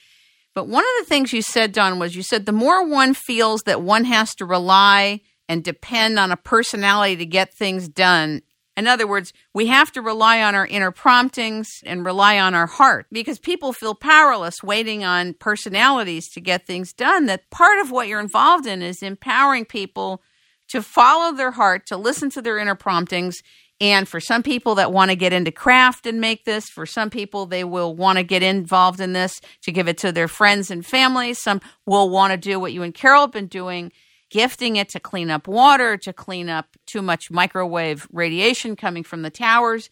[0.55, 3.63] But one of the things you said, Don, was you said the more one feels
[3.63, 8.43] that one has to rely and depend on a personality to get things done.
[8.77, 12.67] In other words, we have to rely on our inner promptings and rely on our
[12.67, 17.27] heart because people feel powerless waiting on personalities to get things done.
[17.27, 20.23] That part of what you're involved in is empowering people
[20.69, 23.43] to follow their heart, to listen to their inner promptings.
[23.79, 27.11] And for some people that want to get into craft and make this, for some
[27.11, 30.71] people, they will want to get involved in this to give it to their friends
[30.71, 31.35] and family.
[31.35, 33.93] Some will want to do what you and Carol have been doing,
[34.33, 39.23] gifting it to clean up water, to clean up too much microwave radiation coming from
[39.23, 39.91] the towers.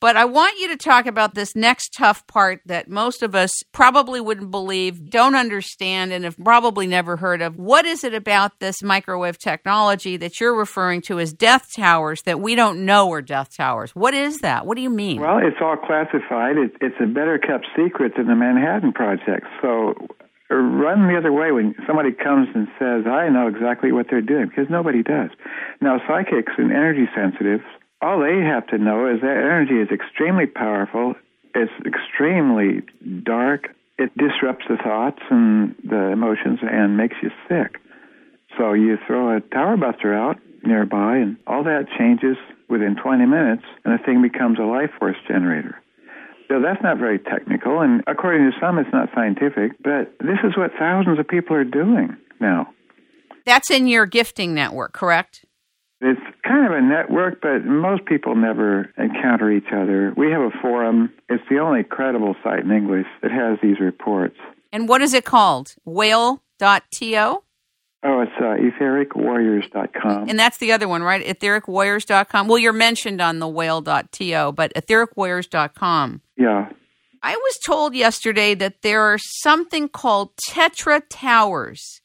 [0.00, 3.52] But I want you to talk about this next tough part that most of us
[3.72, 7.58] probably wouldn't believe, don't understand, and have probably never heard of.
[7.58, 12.40] What is it about this microwave technology that you're referring to as death towers that
[12.40, 13.90] we don't know are death towers?
[13.94, 14.64] What is that?
[14.64, 15.20] What do you mean?
[15.20, 16.56] Well, it's all classified.
[16.56, 19.46] It, it's a better kept secret than the Manhattan Project.
[19.60, 19.92] So
[20.56, 24.48] run the other way when somebody comes and says, I know exactly what they're doing,
[24.48, 25.30] because nobody does.
[25.80, 27.64] Now, psychics and energy sensitives,
[28.02, 31.14] all they have to know is that energy is extremely powerful,
[31.54, 32.82] it's extremely
[33.22, 37.76] dark, it disrupts the thoughts and the emotions and makes you sick.
[38.56, 42.36] So you throw a tower buster out nearby, and all that changes
[42.68, 45.80] within 20 minutes, and the thing becomes a life force generator.
[46.50, 50.56] So that's not very technical, and according to some, it's not scientific, but this is
[50.56, 52.66] what thousands of people are doing now.
[53.46, 55.44] That's in your gifting network, correct?
[56.00, 60.12] It's kind of a network, but most people never encounter each other.
[60.16, 61.12] We have a forum.
[61.28, 64.36] It's the only credible site in English that has these reports.
[64.72, 65.76] And what is it called?
[65.84, 67.42] Whale.to?
[68.02, 70.28] Oh, it's uh, ethericwarriors.com.
[70.28, 71.24] And that's the other one, right?
[71.24, 72.48] Ethericwarriors.com.
[72.48, 76.22] Well, you're mentioned on the whale.to, but ethericwarriors.com.
[76.36, 76.70] Yeah.
[77.22, 81.99] I was told yesterday that there are something called Tetra Towers.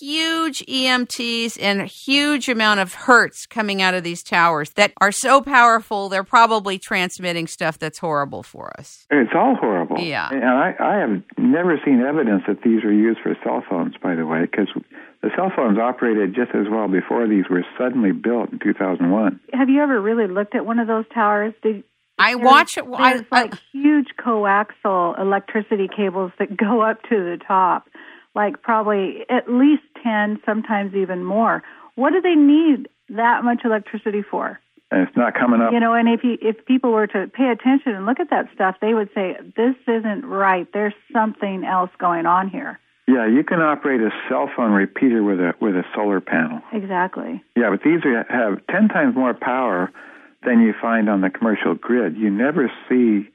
[0.00, 5.12] Huge EMTs and a huge amount of hertz coming out of these towers that are
[5.12, 9.06] so powerful, they're probably transmitting stuff that's horrible for us.
[9.10, 9.98] It's all horrible.
[9.98, 10.28] Yeah.
[10.30, 14.14] And I, I have never seen evidence that these are used for cell phones, by
[14.14, 14.68] the way, because
[15.22, 19.40] the cell phones operated just as well before these were suddenly built in 2001.
[19.52, 21.54] Have you ever really looked at one of those towers?
[21.62, 21.84] Did
[22.18, 22.84] I there's, watch it.
[22.86, 27.88] There's I, like huge coaxial electricity cables that go up to the top,
[28.36, 31.62] like probably at least 10, sometimes even more.
[31.96, 34.60] What do they need that much electricity for?
[34.90, 35.72] And it's not coming up.
[35.72, 38.46] You know, and if you, if people were to pay attention and look at that
[38.54, 40.68] stuff, they would say this isn't right.
[40.72, 42.78] There's something else going on here.
[43.08, 46.60] Yeah, you can operate a cell phone repeater with a with a solar panel.
[46.72, 47.42] Exactly.
[47.56, 49.90] Yeah, but these are, have 10 times more power
[50.44, 52.16] than you find on the commercial grid.
[52.16, 53.28] You never see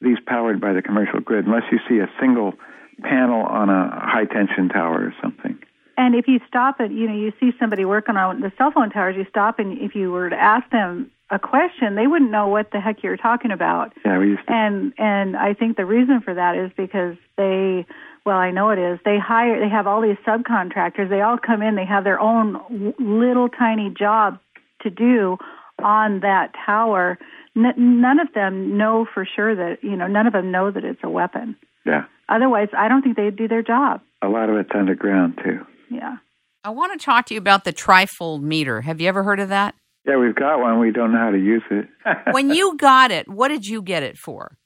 [0.00, 2.54] these powered by the commercial grid unless you see a single
[3.02, 5.58] panel on a high tension tower or something.
[5.96, 8.90] And if you stop it, you know, you see somebody working on the cell phone
[8.90, 12.48] towers, you stop and if you were to ask them a question, they wouldn't know
[12.48, 13.92] what the heck you're talking about.
[14.04, 14.52] Yeah, we used to.
[14.52, 17.86] And and I think the reason for that is because they
[18.26, 18.98] well, I know it is.
[19.04, 21.08] They hire they have all these subcontractors.
[21.08, 24.38] They all come in, they have their own little tiny job
[24.82, 25.38] to do
[25.82, 27.18] on that tower.
[27.56, 30.84] N- none of them know for sure that, you know, none of them know that
[30.84, 31.56] it's a weapon.
[31.84, 32.04] Yeah.
[32.28, 34.00] Otherwise, I don't think they'd do their job.
[34.22, 35.60] A lot of it's underground too.
[35.90, 36.16] Yeah.
[36.62, 38.80] I want to talk to you about the trifield meter.
[38.80, 39.74] Have you ever heard of that?
[40.06, 40.80] Yeah, we've got one.
[40.80, 41.88] We don't know how to use it.
[42.32, 44.56] when you got it, what did you get it for?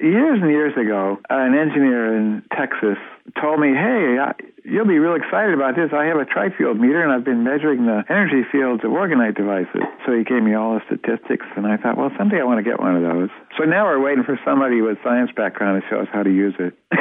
[0.00, 2.98] Years and years ago, an engineer in Texas
[3.40, 4.18] told me, "Hey,
[4.64, 5.92] you'll be real excited about this.
[5.92, 9.82] I have a trifield meter, and I've been measuring the energy fields of orgonite devices."
[10.06, 12.64] So he gave me all the statistics, and I thought, "Well, someday I want to
[12.64, 16.00] get one of those." So now we're waiting for somebody with science background to show
[16.00, 16.74] us how to use it.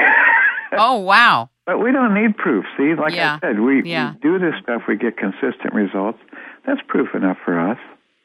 [0.78, 1.50] oh wow!
[1.66, 2.66] But we don't need proof.
[2.78, 3.40] See, like yeah.
[3.42, 4.14] I said, we, yeah.
[4.14, 6.20] we do this stuff, we get consistent results.
[6.68, 7.78] That's proof enough for us.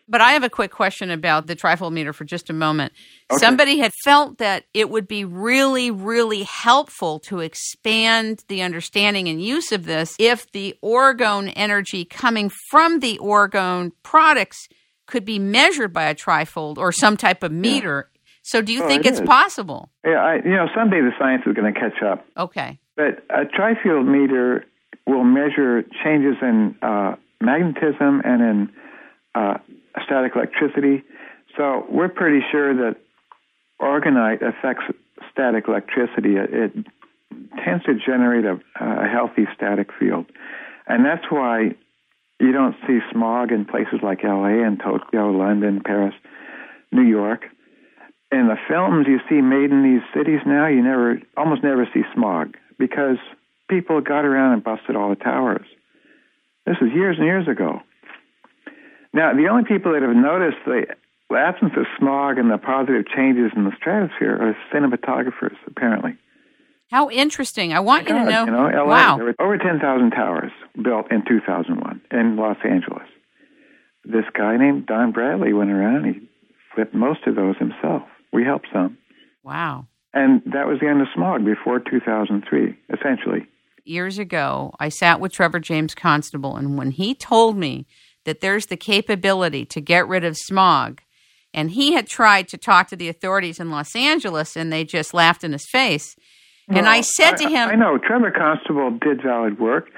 [0.09, 2.93] But I have a quick question about the trifield meter for just a moment.
[3.31, 3.39] Okay.
[3.39, 9.43] Somebody had felt that it would be really, really helpful to expand the understanding and
[9.43, 14.69] use of this if the orgone energy coming from the orgone products
[15.07, 18.09] could be measured by a trifield or some type of meter.
[18.11, 18.19] Yeah.
[18.43, 19.27] So, do you oh, think it it's is.
[19.27, 19.91] possible?
[20.07, 22.25] Yeah, I, you know, someday the science is going to catch up.
[22.35, 22.79] Okay.
[22.97, 24.65] But a trifield meter
[25.07, 28.69] will measure changes in uh, magnetism and in
[29.35, 29.59] uh,
[30.05, 31.03] static electricity.
[31.57, 32.97] So we're pretty sure that
[33.81, 34.85] orgonite affects
[35.33, 36.37] static electricity.
[36.37, 36.87] It, it
[37.65, 40.27] tends to generate a, a, healthy static field.
[40.87, 41.75] And that's why
[42.41, 46.15] you don't see smog in places like LA and Tokyo, London, Paris,
[46.93, 47.45] New York.
[48.31, 52.03] In the films you see made in these cities now, you never, almost never see
[52.15, 53.17] smog because
[53.69, 55.67] people got around and busted all the towers.
[56.67, 57.81] This was years and years ago.
[59.13, 60.87] Now, the only people that have noticed the
[61.35, 66.17] absence of smog and the positive changes in the stratosphere are cinematographers, apparently.
[66.91, 67.73] How interesting.
[67.73, 68.45] I want God, you to know.
[68.45, 69.17] You know LA, wow.
[69.17, 73.07] There were over 10,000 towers built in 2001 in Los Angeles.
[74.05, 76.29] This guy named Don Bradley went around and he
[76.75, 78.03] flipped most of those himself.
[78.33, 78.97] We helped some.
[79.45, 79.87] Wow.
[80.15, 83.47] And that was the end of smog before 2003, essentially.
[83.85, 87.87] Years ago, I sat with Trevor James Constable, and when he told me
[88.29, 91.01] that there's the capability to get rid of smog,
[91.55, 95.15] and he had tried to talk to the authorities in Los Angeles, and they just
[95.15, 96.15] laughed in his face.
[96.69, 99.89] And I said to him, I, I know Trevor Constable did valid work,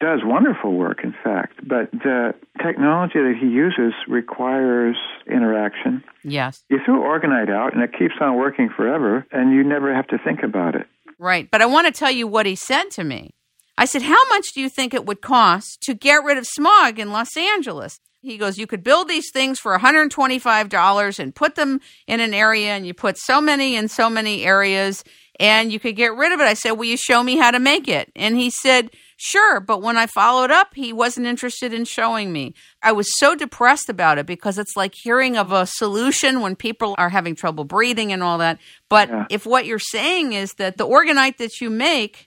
[0.00, 2.32] does wonderful work, in fact, but the
[2.64, 6.02] technology that he uses requires interaction.
[6.24, 6.64] Yes.
[6.70, 10.16] You throw orgonite out, and it keeps on working forever, and you never have to
[10.16, 10.86] think about it.
[11.18, 11.50] Right.
[11.50, 13.34] But I want to tell you what he said to me.
[13.78, 16.98] I said, How much do you think it would cost to get rid of smog
[16.98, 17.98] in Los Angeles?
[18.22, 22.70] He goes, You could build these things for $125 and put them in an area,
[22.70, 25.04] and you put so many in so many areas,
[25.38, 26.44] and you could get rid of it.
[26.44, 28.10] I said, Will you show me how to make it?
[28.16, 29.60] And he said, Sure.
[29.60, 32.52] But when I followed up, he wasn't interested in showing me.
[32.82, 36.94] I was so depressed about it because it's like hearing of a solution when people
[36.98, 38.58] are having trouble breathing and all that.
[38.90, 39.24] But Yeah.
[39.30, 42.25] if what you're saying is that the orgonite that you make,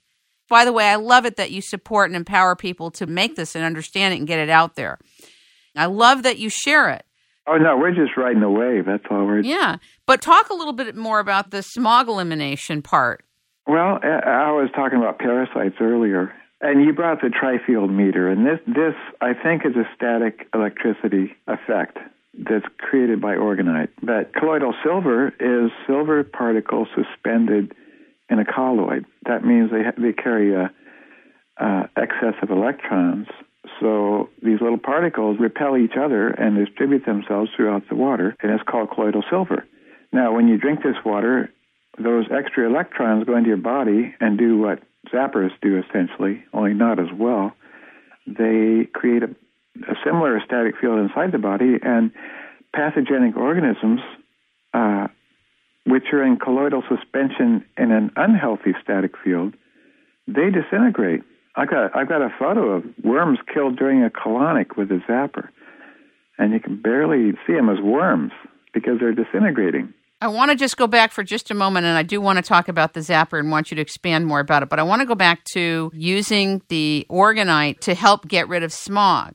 [0.50, 3.56] By the way, I love it that you support and empower people to make this
[3.56, 5.00] and understand it and get it out there.
[5.76, 7.06] I love that you share it.
[7.48, 8.86] Oh no, we're just riding the wave.
[8.86, 9.40] That's all we're.
[9.40, 13.24] Yeah, but talk a little bit more about the smog elimination part.
[13.66, 18.60] Well, I was talking about parasites earlier, and you brought the tri-field meter, and this
[18.68, 21.98] this I think is a static electricity effect
[22.34, 23.90] that's created by orgonite.
[24.02, 27.74] But colloidal silver is silver particles suspended
[28.30, 29.06] in a colloid.
[29.26, 30.72] That means they they carry a,
[31.58, 33.28] a excess of electrons.
[33.80, 38.64] So these little particles repel each other and distribute themselves throughout the water, and it's
[38.64, 39.66] called colloidal silver.
[40.12, 41.52] Now, when you drink this water,
[41.98, 44.82] those extra electrons go into your body and do what
[45.14, 47.54] zappers do essentially, only not as well.
[48.26, 49.30] They create a,
[49.88, 52.12] a similar static field inside the body, and
[52.74, 54.02] pathogenic organisms,
[54.74, 55.08] uh,
[55.90, 59.56] which are in colloidal suspension in an unhealthy static field,
[60.28, 61.22] they disintegrate.
[61.56, 65.50] I got I got a photo of worms killed during a colonic with a zapper,
[66.38, 68.32] and you can barely see them as worms
[68.74, 69.94] because they're disintegrating.
[70.22, 72.42] I want to just go back for just a moment, and I do want to
[72.42, 74.70] talk about the zapper and want you to expand more about it.
[74.70, 78.74] But I want to go back to using the orgonite to help get rid of
[78.74, 79.34] smog.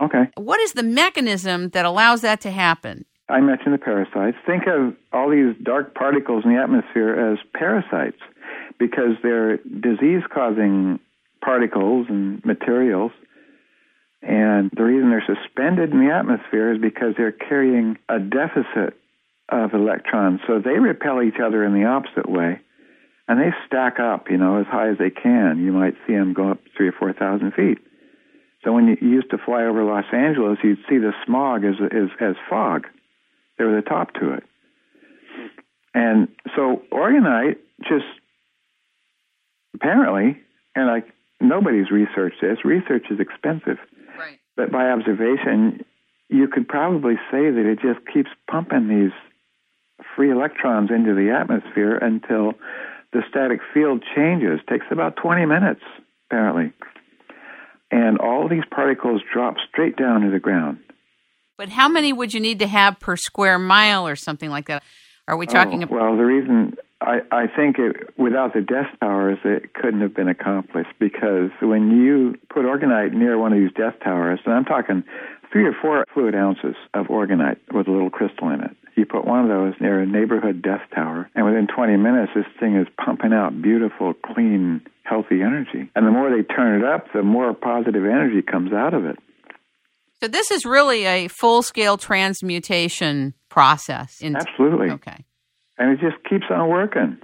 [0.00, 0.24] Okay.
[0.36, 3.06] What is the mechanism that allows that to happen?
[3.28, 4.38] I mentioned the parasites.
[4.46, 8.20] Think of all these dark particles in the atmosphere as parasites
[8.78, 10.98] because they're disease causing
[11.44, 13.12] particles and materials.
[14.22, 18.98] And the reason they're suspended in the atmosphere is because they're carrying a deficit
[19.48, 20.40] of electrons.
[20.46, 22.60] So they repel each other in the opposite way.
[23.28, 25.62] And they stack up, you know, as high as they can.
[25.62, 27.78] You might see them go up three or 4,000 feet.
[28.64, 32.08] So when you used to fly over Los Angeles, you'd see the smog as, as,
[32.20, 32.86] as fog.
[33.58, 34.44] There was a top to it.
[35.94, 38.04] And so orgonite just
[39.74, 40.40] apparently,
[40.74, 41.06] and like
[41.40, 43.78] nobody's researched this, research is expensive.
[44.18, 44.38] Right.
[44.56, 45.84] But by observation,
[46.28, 49.12] you could probably say that it just keeps pumping these
[50.14, 52.54] free electrons into the atmosphere until
[53.12, 54.60] the static field changes.
[54.60, 55.80] It takes about 20 minutes,
[56.26, 56.72] apparently.
[57.90, 60.78] And all these particles drop straight down to the ground.
[61.58, 64.84] But how many would you need to have per square mile or something like that?
[65.26, 66.00] Are we talking oh, about?
[66.00, 70.28] Well, the reason I, I think it, without the death towers, it couldn't have been
[70.28, 75.02] accomplished because when you put orgonite near one of these death towers, and I'm talking
[75.52, 79.24] three or four fluid ounces of orgonite with a little crystal in it, you put
[79.26, 82.86] one of those near a neighborhood death tower, and within 20 minutes, this thing is
[83.04, 85.90] pumping out beautiful, clean, healthy energy.
[85.96, 89.18] And the more they turn it up, the more positive energy comes out of it.
[90.20, 94.20] So this is really a full-scale transmutation process.
[94.20, 94.90] In- Absolutely.
[94.90, 95.24] Okay.
[95.78, 97.18] And it just keeps on working.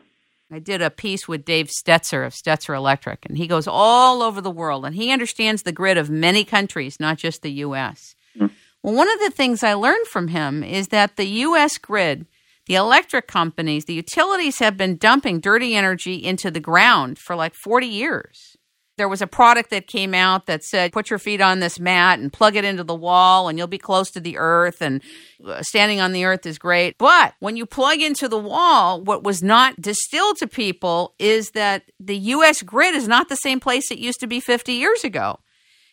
[0.52, 4.40] I did a piece with Dave Stetzer of Stetzer Electric, and he goes all over
[4.40, 8.14] the world, and he understands the grid of many countries, not just the U.S.
[8.38, 8.50] Mm.
[8.82, 11.78] Well, one of the things I learned from him is that the U.S.
[11.78, 12.26] grid,
[12.66, 17.54] the electric companies, the utilities have been dumping dirty energy into the ground for like
[17.54, 18.56] 40 years.
[18.96, 22.20] There was a product that came out that said, put your feet on this mat
[22.20, 24.80] and plug it into the wall, and you'll be close to the earth.
[24.80, 25.02] And
[25.44, 26.96] uh, standing on the earth is great.
[26.96, 31.82] But when you plug into the wall, what was not distilled to people is that
[31.98, 32.62] the U.S.
[32.62, 35.40] grid is not the same place it used to be 50 years ago.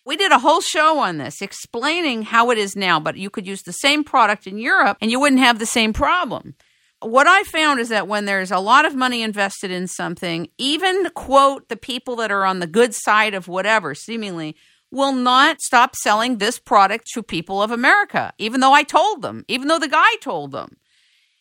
[0.05, 3.45] We did a whole show on this explaining how it is now, but you could
[3.45, 6.55] use the same product in Europe and you wouldn't have the same problem.
[7.01, 11.09] What I found is that when there's a lot of money invested in something, even
[11.11, 14.55] quote the people that are on the good side of whatever, seemingly,
[14.91, 19.45] will not stop selling this product to people of America, even though I told them,
[19.47, 20.77] even though the guy told them.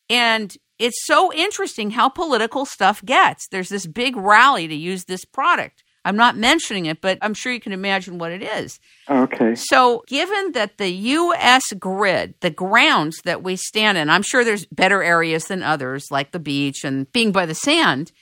[0.08, 3.46] And it's so interesting how political stuff gets.
[3.48, 5.84] There's this big rally to use this product.
[6.04, 8.80] I'm not mentioning it, but I'm sure you can imagine what it is.
[9.08, 9.54] Okay.
[9.54, 11.72] So, given that the U.S.
[11.78, 16.32] grid, the grounds that we stand in, I'm sure there's better areas than others, like
[16.32, 18.12] the beach and being by the sand.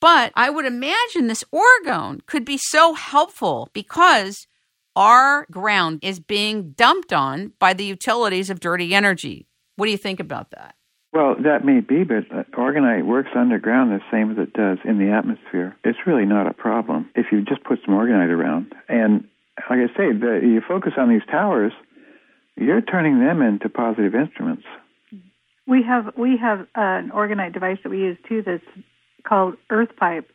[0.00, 4.46] But I would imagine this orgone could be so helpful because
[4.96, 9.46] our ground is being dumped on by the utilities of dirty energy.
[9.76, 10.74] What do you think about that?
[11.12, 14.98] Well, that may be, but uh, orgonite works underground the same as it does in
[14.98, 15.76] the atmosphere.
[15.84, 18.72] It's really not a problem if you just put some orgonite around.
[18.88, 19.28] And
[19.68, 21.72] like I say, the, you focus on these towers,
[22.56, 24.64] you're turning them into positive instruments.
[25.66, 28.64] We have we have uh, an orgonite device that we use too that's
[29.22, 30.28] called Earth Pipe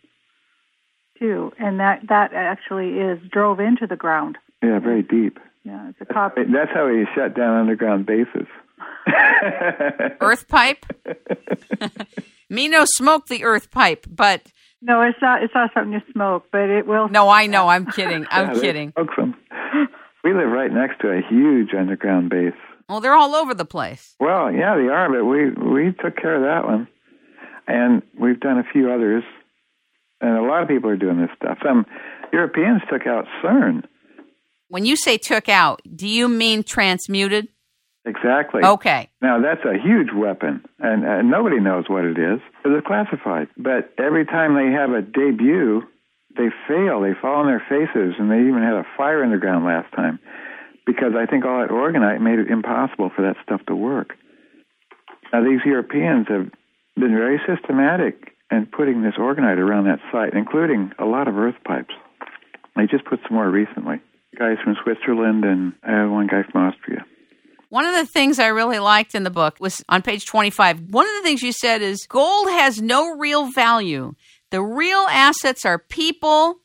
[1.20, 4.38] too, and that that actually is drove into the ground.
[4.64, 5.40] Yeah, very deep.
[5.64, 6.46] Yeah, it's a copper.
[6.46, 8.48] That's how we shut down underground bases.
[10.22, 10.86] earth pipe.
[12.50, 14.42] Me no smoke the earth pipe, but
[14.82, 15.44] No, it's not.
[15.44, 17.10] It's not something you smoke, but it will.
[17.10, 17.68] No, I know.
[17.68, 18.26] I'm kidding.
[18.32, 18.92] I'm Yeah, kidding.
[18.94, 19.36] smoke them.
[20.24, 22.54] We live right next to a huge underground base.
[22.90, 24.16] Well, they're all over the place.
[24.20, 26.88] Well, yeah, they are, but we we took care of that one,
[27.68, 29.24] and we've done a few others,
[30.22, 31.58] and a lot of people are doing this stuff.
[31.66, 31.86] Some
[32.32, 33.84] Europeans took out CERN.
[34.70, 37.48] When you say took out, do you mean transmuted?
[38.08, 38.64] Exactly.
[38.64, 39.10] Okay.
[39.22, 43.50] Now that's a huge weapon, and, and nobody knows what it is because it's classified.
[43.58, 45.84] But every time they have a debut,
[46.38, 47.02] they fail.
[47.02, 49.94] They fall on their faces, and they even had a fire in the ground last
[49.94, 50.20] time
[50.86, 54.16] because I think all that orgonite made it impossible for that stuff to work.
[55.34, 56.50] Now these Europeans have
[56.96, 61.60] been very systematic in putting this orgonite around that site, including a lot of earth
[61.66, 61.94] pipes.
[62.78, 64.00] They just put some more recently.
[64.40, 67.04] Guys from Switzerland and uh, one guy from Austria.
[67.70, 70.90] One of the things I really liked in the book was on page 25.
[70.90, 74.16] One of the things you said is gold has no real value.
[74.52, 76.60] The real assets are people,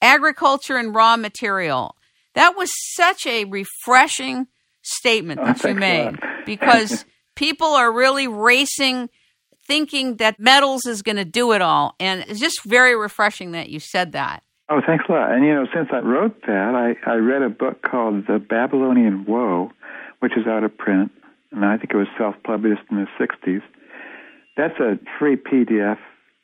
[0.00, 1.96] agriculture, and raw material.
[2.34, 4.46] That was such a refreshing
[4.82, 9.10] statement Oh, that you made because people are really racing,
[9.66, 11.96] thinking that metals is going to do it all.
[11.98, 14.44] And it's just very refreshing that you said that.
[14.68, 15.32] Oh, thanks a lot.
[15.32, 19.24] And you know, since I wrote that, I, I read a book called The Babylonian
[19.26, 19.72] Woe,
[20.24, 21.12] which is out of print,
[21.52, 23.60] and I think it was self-published in the '60s.
[24.56, 25.98] That's a free PDF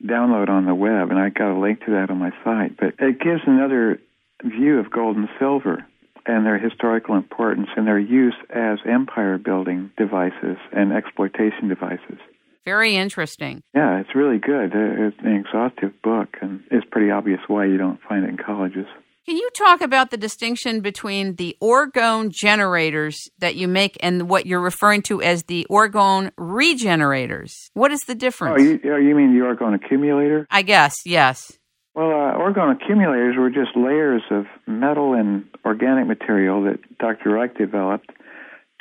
[0.05, 2.77] download on the web, and I got a link to that on my site.
[2.77, 3.99] But it gives another
[4.43, 5.83] view of gold and silver
[6.27, 12.19] and their historical importance and their use as empire-building devices and exploitation devices.
[12.63, 13.63] Very interesting.
[13.73, 14.73] Yeah, it's really good.
[14.75, 18.85] It's an exhaustive book, and it's pretty obvious why you don't find it in colleges.
[19.27, 24.47] Can you talk about the distinction between the orgone generators that you make and what
[24.47, 27.69] you're referring to as the orgone regenerators?
[27.75, 28.59] What is the difference?
[28.59, 30.47] Oh, you, oh, you mean the orgone accumulator?
[30.49, 31.51] I guess, yes.
[31.93, 37.29] Well, uh, orgone accumulators were just layers of metal and organic material that Dr.
[37.29, 38.09] Reich developed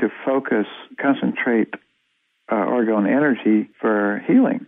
[0.01, 0.67] to focus,
[0.99, 1.75] concentrate
[2.51, 4.65] uh, orgone energy for healing.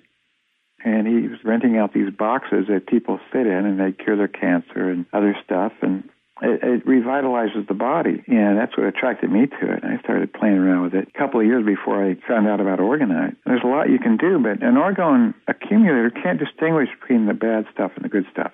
[0.85, 4.29] And he was renting out these boxes that people sit in and they cure their
[4.29, 5.73] cancer and other stuff.
[5.81, 6.09] And
[6.41, 8.23] it, it revitalizes the body.
[8.27, 9.85] And that's what attracted me to it.
[9.85, 12.81] I started playing around with it a couple of years before I found out about
[12.81, 13.37] orgonite.
[13.47, 17.67] There's a lot you can do, but an orgone accumulator can't distinguish between the bad
[17.73, 18.51] stuff and the good stuff.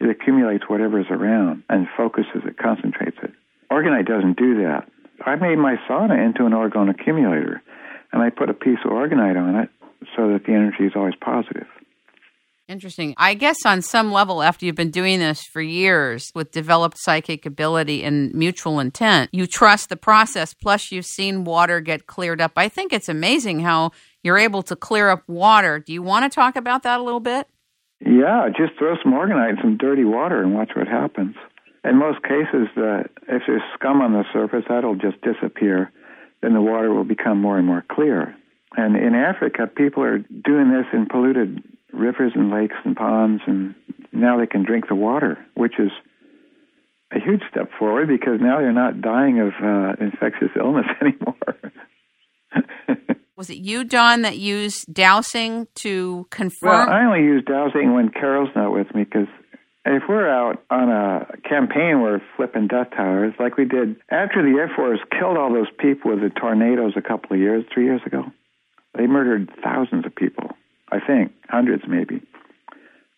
[0.00, 3.32] It accumulates whatever's around and focuses it, concentrates it.
[3.70, 4.88] Orgonite doesn't do that.
[5.24, 7.62] I made my sauna into an orgone accumulator,
[8.10, 9.70] and I put a piece of orgonite on it
[10.16, 11.66] so that the energy is always positive.
[12.70, 13.14] Interesting.
[13.16, 17.44] I guess on some level, after you've been doing this for years with developed psychic
[17.44, 20.54] ability and mutual intent, you trust the process.
[20.54, 22.52] Plus, you've seen water get cleared up.
[22.54, 23.90] I think it's amazing how
[24.22, 25.80] you're able to clear up water.
[25.80, 27.48] Do you want to talk about that a little bit?
[27.98, 31.34] Yeah, just throw some orgonite in some dirty water and watch what happens.
[31.82, 35.90] In most cases, uh, if there's scum on the surface, that'll just disappear.
[36.40, 38.36] Then the water will become more and more clear.
[38.76, 41.62] And in Africa, people are doing this in polluted
[41.92, 43.74] rivers and lakes and ponds, and
[44.12, 45.90] now they can drink the water, which is
[47.12, 51.36] a huge step forward because now they're not dying of uh, infectious illness anymore.
[53.36, 56.70] Was it you, Don, that used dowsing to confirm?
[56.70, 59.28] Well, I only use dowsing when Carol's not with me because
[59.86, 64.58] if we're out on a campaign, we're flipping death towers like we did after the
[64.58, 68.02] Air Force killed all those people with the tornadoes a couple of years, three years
[68.04, 68.24] ago.
[68.96, 70.50] They murdered thousands of people,
[70.90, 72.22] I think, hundreds maybe.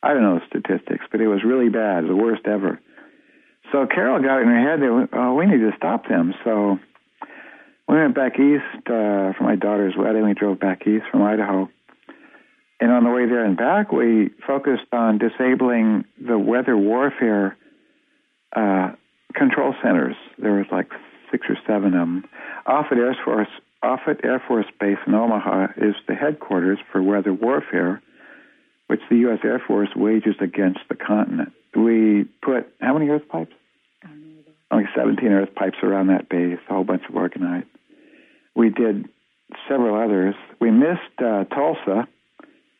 [0.02, 2.80] I don't know the statistics, but it was really bad, the worst ever.
[3.70, 6.34] So Carol got it in her head that oh, we need to stop them.
[6.44, 6.78] So
[7.88, 10.24] we went back east uh, for my daughter's wedding.
[10.24, 11.68] We drove back east from Idaho.
[12.80, 17.56] And on the way there and back, we focused on disabling the weather warfare
[18.54, 18.92] uh,
[19.34, 20.16] control centers.
[20.36, 20.90] There was like
[21.30, 22.24] six or seven of them.
[22.66, 23.48] Offutt Air Force,
[23.82, 28.00] Offutt Air Force Base in Omaha is the headquarters for weather warfare,
[28.86, 29.40] which the U.S.
[29.44, 31.52] Air Force wages against the continent.
[31.74, 33.52] We put how many earth pipes?
[34.70, 37.66] Only 17 earth pipes around that base, a whole bunch of orgonite.
[38.54, 39.08] We did
[39.68, 40.34] several others.
[40.60, 42.08] We missed uh, Tulsa,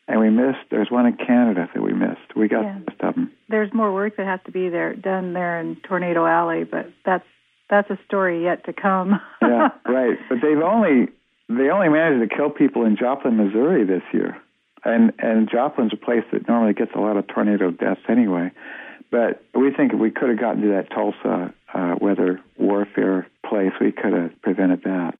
[0.07, 0.59] and we missed.
[0.71, 2.35] There's one in Canada that we missed.
[2.35, 2.79] We got Yeah.
[2.79, 3.31] most of them.
[3.47, 7.25] There's more work that has to be there done there in Tornado Alley, but that's
[7.69, 9.19] that's a story yet to come.
[9.49, 10.17] yeah, right.
[10.29, 11.07] But they've only
[11.49, 14.37] they only managed to kill people in Joplin, Missouri this year,
[14.83, 18.51] and and Joplin's a place that normally gets a lot of tornado deaths anyway.
[19.11, 23.71] But we think if we could have gotten to that Tulsa uh, weather warfare place,
[23.79, 25.17] we could have prevented that.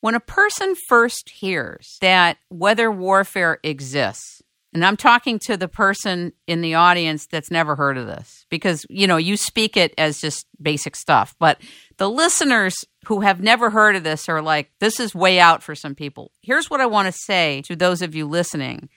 [0.00, 4.35] When a person first hears that weather warfare exists,
[4.76, 8.84] and I'm talking to the person in the audience that's never heard of this because,
[8.90, 11.62] you know, you speak it as just basic stuff, but
[11.96, 15.74] the listeners who have never heard of this are like, this is way out for
[15.74, 16.30] some people.
[16.42, 18.90] Here's what I want to say to those of you listening.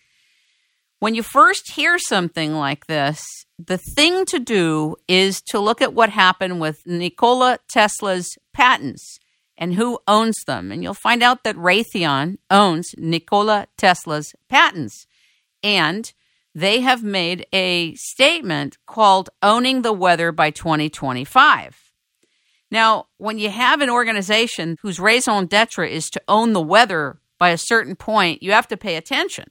[1.00, 3.24] When you first hear something like this,
[3.58, 9.18] the thing to do is to look at what happened with Nikola Tesla's patents
[9.58, 10.74] and who owns them.
[10.74, 15.06] And you'll find out that Raytheon owns Nikola Tesla's patents.
[15.64, 16.12] And
[16.56, 21.94] they have made a statement called Owning the Weather by 2025.
[22.72, 27.50] Now, when you have an organization whose raison d'etre is to own the weather by
[27.50, 29.46] a certain point, you have to pay attention.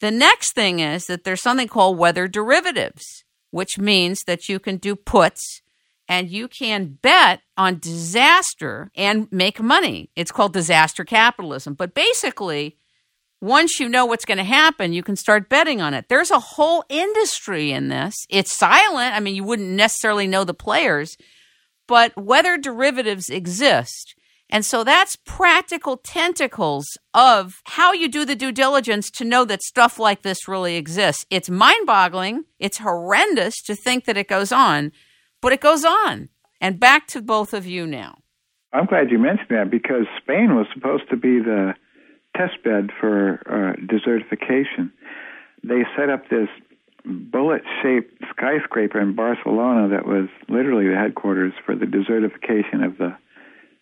[0.00, 4.76] The next thing is that there's something called weather derivatives, which means that you can
[4.76, 5.62] do puts
[6.08, 10.10] and you can bet on disaster and make money.
[10.14, 11.74] It's called disaster capitalism.
[11.74, 12.76] But basically,
[13.40, 16.06] once you know what's going to happen, you can start betting on it.
[16.08, 18.14] There's a whole industry in this.
[18.30, 19.14] It's silent.
[19.14, 21.16] I mean, you wouldn't necessarily know the players,
[21.86, 24.14] but weather derivatives exist.
[24.48, 29.62] And so that's practical tentacles of how you do the due diligence to know that
[29.62, 31.26] stuff like this really exists.
[31.30, 32.44] It's mind boggling.
[32.58, 34.92] It's horrendous to think that it goes on,
[35.42, 36.28] but it goes on.
[36.60, 38.18] And back to both of you now.
[38.72, 41.74] I'm glad you mentioned that because Spain was supposed to be the
[42.36, 44.90] test bed for uh, desertification.
[45.62, 46.48] They set up this
[47.04, 53.16] bullet shaped skyscraper in Barcelona that was literally the headquarters for the desertification of the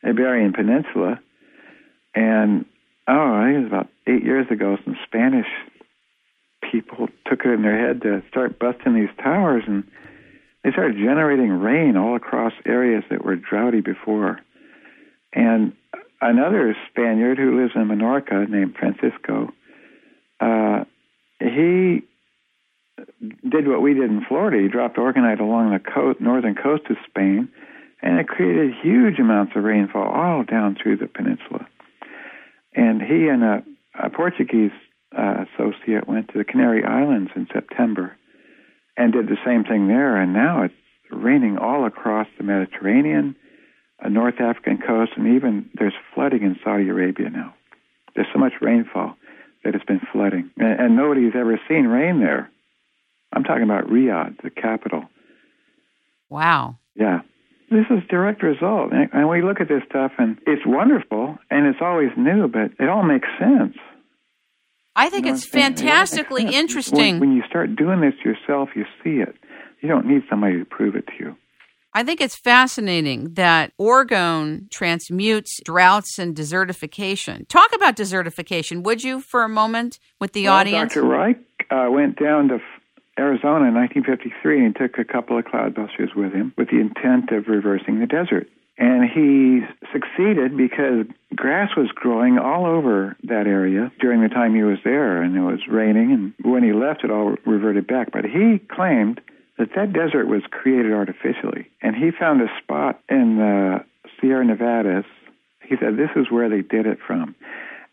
[0.05, 1.21] Iberian Peninsula.
[2.15, 2.67] And
[3.09, 5.47] oh, I think it was about eight years ago, some Spanish
[6.71, 9.85] people took it in their head to start busting these towers and
[10.63, 14.41] they started generating rain all across areas that were droughty before.
[15.35, 15.75] And
[16.21, 19.53] another Spaniard who lives in Menorca named Francisco,
[20.41, 20.85] uh,
[21.41, 22.03] he
[23.49, 24.63] did what we did in Florida.
[24.63, 27.49] He dropped orgonite along the northern coast of Spain,
[28.03, 31.67] and it created huge amounts of rainfall all down through the peninsula.
[32.75, 33.63] And he and a,
[34.03, 34.73] a Portuguese
[35.17, 38.17] uh, associate went to the Canary Islands in September
[38.97, 40.17] and did the same thing there.
[40.17, 40.75] And now it's
[41.11, 43.37] raining all across the Mediterranean
[44.09, 47.55] North African coast, and even there's flooding in Saudi Arabia now.
[48.15, 49.17] There's so much rainfall
[49.65, 52.51] that it's been flooding, and, and nobody's ever seen rain there.
[53.33, 55.05] I'm talking about Riyadh, the capital.
[56.29, 56.77] Wow.
[56.95, 57.21] Yeah.
[57.71, 58.93] This is direct result.
[58.93, 62.89] And, we look at this stuff, and it's wonderful, and it's always new, but it
[62.89, 63.77] all makes sense.
[64.95, 67.19] I think you know it's fantastically it interesting.
[67.19, 69.35] When, when you start doing this yourself, you see it.
[69.81, 71.37] You don't need somebody to prove it to you.
[71.97, 77.47] I think it's fascinating that orgone transmutes droughts and desertification.
[77.49, 80.95] Talk about desertification, would you, for a moment with the well, audience?
[80.95, 81.07] Dr.
[81.07, 81.39] Reich
[81.71, 82.59] uh, went down to
[83.17, 87.47] Arizona in 1953 and took a couple of cloudbusters with him with the intent of
[87.47, 88.49] reversing the desert.
[88.77, 89.61] And he
[89.93, 95.23] succeeded because grass was growing all over that area during the time he was there,
[95.23, 96.11] and it was raining.
[96.11, 98.11] And when he left, it all reverted back.
[98.11, 99.21] But he claimed
[99.59, 101.71] that that desert was created artificially.
[101.83, 103.85] And he found a spot in the
[104.21, 105.05] Sierra Nevadas.
[105.63, 107.35] He said this is where they did it from.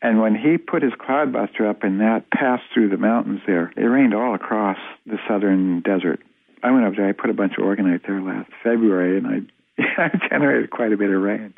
[0.01, 3.83] And when he put his cloudbuster up and that passed through the mountains there, it
[3.83, 6.19] rained all across the southern desert.
[6.63, 9.83] I went up there, I put a bunch of orgonite there last February, and I,
[10.03, 11.53] I generated quite a bit of rain.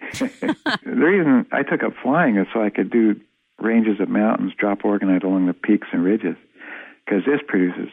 [0.18, 3.20] the reason I took up flying is so I could do
[3.58, 6.36] ranges of mountains, drop orgonite along the peaks and ridges,
[7.04, 7.90] because this produces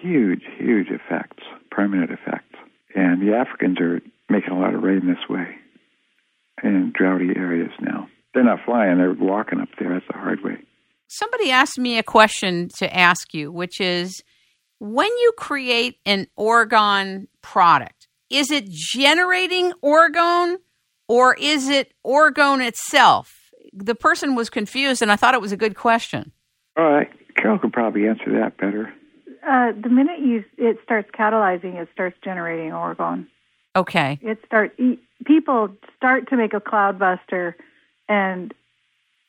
[0.00, 2.56] huge, huge effects, permanent effects.
[2.94, 5.56] And the Africans are making a lot of rain this way
[6.62, 8.08] in droughty areas now.
[8.34, 9.92] They're not flying, they're walking up there.
[9.92, 10.58] That's the hard way.
[11.08, 14.22] Somebody asked me a question to ask you, which is
[14.78, 20.56] when you create an orgone product, is it generating orgone
[21.08, 23.36] or is it orgone itself?
[23.72, 26.32] The person was confused, and I thought it was a good question.
[26.76, 27.08] All right.
[27.36, 28.92] Carol could probably answer that better
[29.46, 33.26] uh, the minute you it starts catalyzing, it starts generating orgone.
[33.76, 34.18] Okay.
[34.22, 34.78] It start
[35.24, 37.54] people start to make a cloudbuster,
[38.08, 38.52] and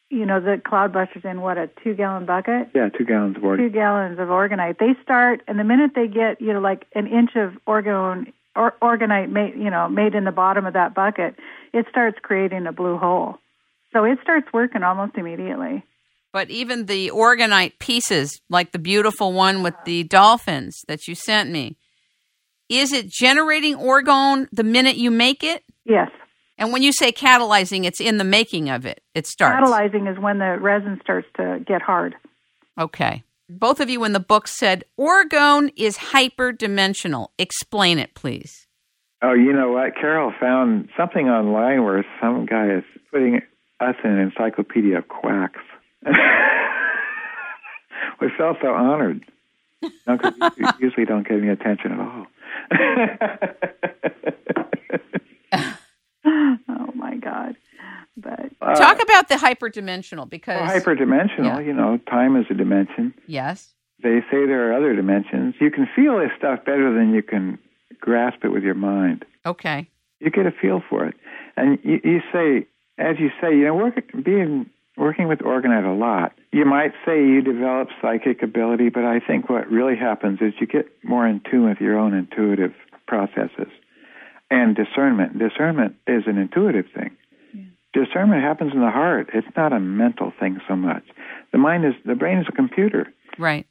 [0.10, 2.70] you know the cloudbuster's in what a two gallon bucket.
[2.74, 3.58] Yeah, two gallons of orgonite.
[3.58, 4.80] Two gallons of orgonite.
[4.80, 8.74] They start, and the minute they get you know like an inch of orgone or
[8.82, 11.36] orgonite made you know made in the bottom of that bucket,
[11.74, 13.38] it starts creating a blue hole.
[13.94, 15.84] So it starts working almost immediately.
[16.34, 21.50] But even the orgonite pieces, like the beautiful one with the dolphins that you sent
[21.50, 21.78] me,
[22.70, 25.64] is it generating orgone the minute you make it?
[25.84, 26.10] Yes.
[26.58, 29.02] And when you say catalyzing, it's in the making of it.
[29.14, 29.68] It starts.
[29.68, 32.16] Catalyzing is when the resin starts to get hard.
[32.80, 33.24] Okay.
[33.50, 37.30] Both of you in the book said orgone is hyperdimensional.
[37.38, 38.68] Explain it, please.
[39.22, 39.96] Oh, you know what?
[40.00, 43.42] Carol found something online where some guy is putting
[43.82, 45.60] us in an encyclopedia of quacks.
[48.22, 49.24] we felt so honored.
[50.08, 50.18] No,
[50.58, 52.28] we usually don't get any attention at all.
[56.68, 57.56] oh my God!
[58.18, 61.60] But Uh, Talk about the hyperdimensional because well, hyperdimensional, Yeah.
[61.60, 63.14] you know, time is a dimension.
[63.28, 63.74] yes,
[64.04, 65.56] They say there are other dimensions.
[65.60, 67.58] You can feel this stuff better than you can
[68.00, 69.26] grasp it with your mind.
[69.46, 69.88] okay,
[70.20, 71.16] You get a feel for it,
[71.58, 75.98] and you, you say, as you say, you know, work, being working with Orgonite a
[75.98, 76.34] lot.
[76.52, 80.68] You might say you develop psychic ability, but I think what really happens is you
[80.68, 82.74] get more in tune with your own intuitive
[83.08, 83.72] processes
[84.50, 85.40] and discernment.
[85.40, 87.16] Discernment is an intuitive thing.
[87.94, 89.30] Discernment happens in the heart.
[89.34, 91.04] It's not a mental thing so much.
[91.52, 93.08] The mind is the brain is a computer.
[93.38, 93.68] right.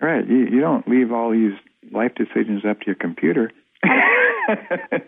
[0.00, 0.26] Right.
[0.28, 1.52] You, you don't leave all these
[1.92, 3.52] life decisions up to your computer.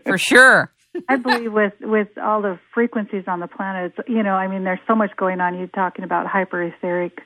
[0.07, 0.73] For sure.
[1.09, 4.81] I believe with with all the frequencies on the planet, you know, I mean, there's
[4.87, 5.59] so much going on.
[5.59, 7.21] You're talking about hyper etheric,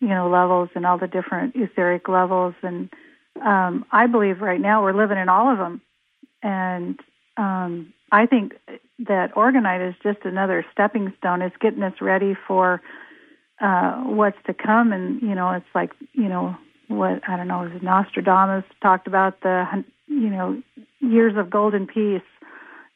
[0.00, 2.90] you know, levels and all the different etheric levels, and
[3.44, 5.80] um, I believe right now we're living in all of them,
[6.42, 6.98] and
[7.36, 8.54] um, I think
[9.00, 11.42] that Orgonite is just another stepping stone.
[11.42, 12.80] It's getting us ready for
[13.60, 16.56] uh, what's to come, and you know, it's like you know
[16.88, 17.66] what I don't know.
[17.66, 20.62] Nostradamus talked about the you know
[21.00, 22.22] years of golden peace.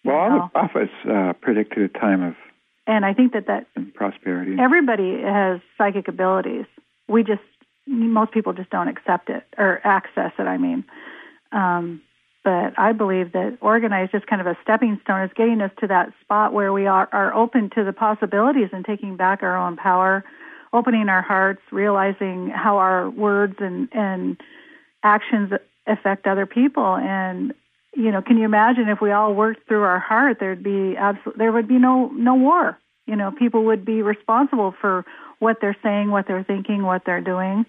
[0.04, 2.34] Well, all the prophets uh, predicted a time of
[2.86, 4.56] and I think that that prosperity.
[4.58, 6.64] everybody has psychic abilities.
[7.08, 7.42] We just
[7.86, 10.42] most people just don't accept it or access it.
[10.42, 10.84] I mean,
[11.52, 12.02] um,
[12.42, 15.86] but I believe that organized just kind of a stepping stone is getting us to
[15.88, 19.76] that spot where we are are open to the possibilities and taking back our own
[19.76, 20.24] power,
[20.72, 24.40] opening our hearts, realizing how our words and and
[25.02, 25.52] actions
[25.86, 27.54] affect other people and
[27.94, 31.36] you know can you imagine if we all worked through our heart there'd be absolute
[31.38, 35.04] there would be no no war you know people would be responsible for
[35.38, 37.64] what they're saying what they're thinking what they're doing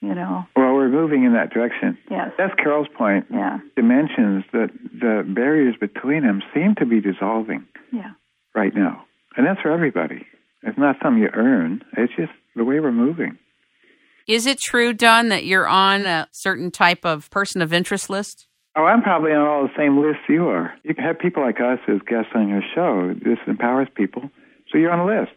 [0.00, 1.96] you know Well, we're moving in that direction.
[2.10, 3.26] yes That's Carol's point.
[3.30, 8.12] yeah Dimensions that the barriers between them seem to be dissolving yeah
[8.54, 9.04] right now,
[9.36, 10.24] and that's for everybody.
[10.62, 11.82] It's not something you earn.
[11.96, 13.36] It's just the way we're moving.
[14.26, 18.45] Is it true, Don, that you're on a certain type of person of interest list?
[18.76, 20.74] Oh, I'm probably on all the same lists you are.
[20.84, 23.14] You can have people like us as guests on your show.
[23.24, 24.30] This empowers people,
[24.70, 25.32] so you're on a list.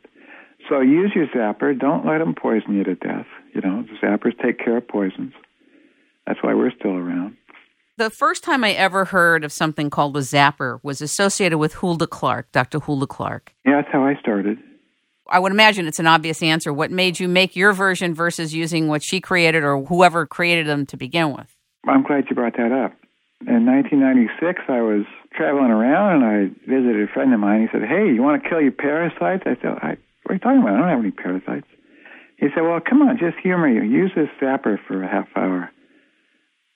[0.68, 1.78] So use your zapper.
[1.78, 3.26] Don't let them poison you to death.
[3.56, 5.32] You know, the zappers take care of poisons.
[6.28, 7.38] That's why we're still around.
[7.98, 12.08] The first time I ever heard of something called a zapper was associated with Hulda
[12.08, 12.80] Clark, Dr.
[12.80, 13.54] Hulda Clark.
[13.66, 14.58] Yeah, that's how I started.
[15.30, 16.74] I would imagine it's an obvious answer.
[16.74, 20.86] What made you make your version versus using what she created or whoever created them
[20.88, 21.56] to begin with?
[21.88, 22.94] I'm glad you brought that up.
[23.48, 27.62] In 1996, I was traveling around and I visited a friend of mine.
[27.62, 30.40] He said, "Hey, you want to kill your parasites?" I said, I, "What are you
[30.40, 30.76] talking about?
[30.76, 31.68] I don't have any parasites."
[32.38, 33.82] He said, "Well, come on, just humor you.
[33.82, 35.72] Use this zapper for a half hour."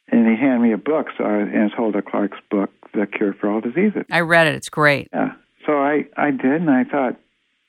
[0.08, 3.34] And he handed me a book, so I, and it's Hulda Clark's book, "The Cure
[3.34, 4.56] for All Diseases." I read it.
[4.56, 5.10] It's great.
[5.12, 5.34] Yeah.
[5.66, 7.18] So I I did, and I thought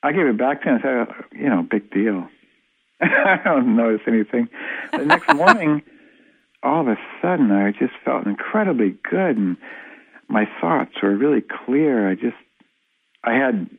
[0.03, 0.75] I gave it back to him.
[0.75, 2.29] I said, "Oh, you know, big deal.
[3.01, 4.47] I don't notice anything.
[4.93, 5.81] The next morning,
[6.65, 9.57] all of a sudden, I just felt incredibly good, and
[10.27, 12.09] my thoughts were really clear.
[12.09, 12.35] I just
[13.23, 13.69] I had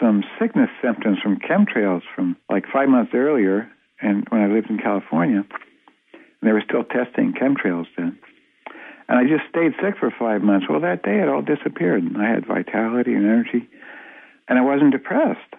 [0.00, 4.78] some sickness symptoms from chemtrails from like five months earlier, and when I lived in
[4.78, 8.18] California, and they were still testing chemtrails then.
[9.08, 10.66] And I just stayed sick for five months.
[10.68, 12.02] Well, that day it all disappeared.
[12.02, 13.68] And I had vitality and energy,
[14.48, 15.54] and I wasn't depressed.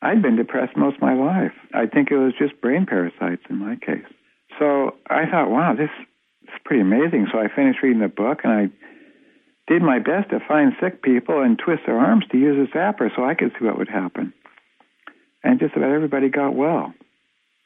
[0.00, 1.52] I'd been depressed most of my life.
[1.72, 4.04] I think it was just brain parasites in my case.
[4.58, 5.90] So I thought, wow, this
[6.42, 7.28] is pretty amazing.
[7.32, 8.68] So I finished reading the book, and I
[9.66, 13.10] did my best to find sick people and twist their arms to use a zapper
[13.14, 14.32] so I could see what would happen.
[15.42, 16.94] And just about everybody got well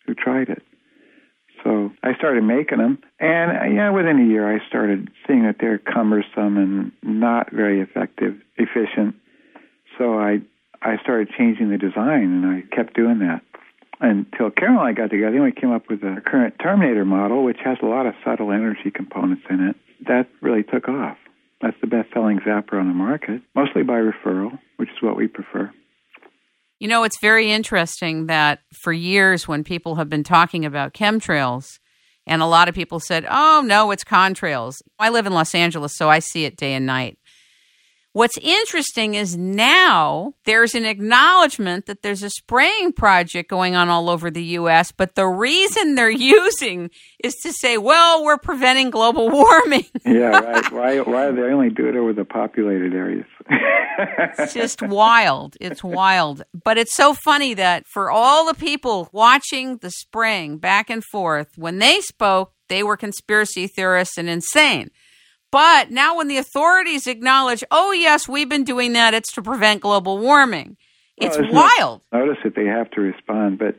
[0.06, 0.62] who tried it.
[1.64, 5.56] So I started making them, and uh, yeah, within a year I started seeing that
[5.60, 9.16] they're cumbersome and not very effective, efficient.
[9.98, 10.40] So I
[10.80, 13.42] I started changing the design, and I kept doing that
[14.00, 17.58] until Carol and I got together we came up with the current Terminator model, which
[17.64, 19.76] has a lot of subtle energy components in it.
[20.06, 21.16] That really took off.
[21.60, 25.72] That's the best-selling zapper on the market, mostly by referral, which is what we prefer.
[26.78, 31.80] You know, it's very interesting that for years, when people have been talking about chemtrails,
[32.24, 34.74] and a lot of people said, oh, no, it's contrails.
[34.98, 37.18] I live in Los Angeles, so I see it day and night.
[38.12, 44.08] What's interesting is now there's an acknowledgement that there's a spraying project going on all
[44.08, 46.90] over the U.S., but the reason they're using
[47.22, 49.84] is to say, well, we're preventing global warming.
[50.06, 50.72] yeah, right.
[50.72, 53.26] Why, why do they only do it over the populated areas?
[54.38, 55.56] it's just wild.
[55.60, 56.42] It's wild.
[56.64, 61.48] But it's so funny that for all the people watching the spraying back and forth,
[61.56, 64.90] when they spoke, they were conspiracy theorists and insane.
[65.50, 69.80] But now, when the authorities acknowledge, oh, yes, we've been doing that, it's to prevent
[69.80, 70.76] global warming.
[71.16, 72.02] It's well, wild.
[72.12, 73.58] Notice that they have to respond.
[73.58, 73.76] But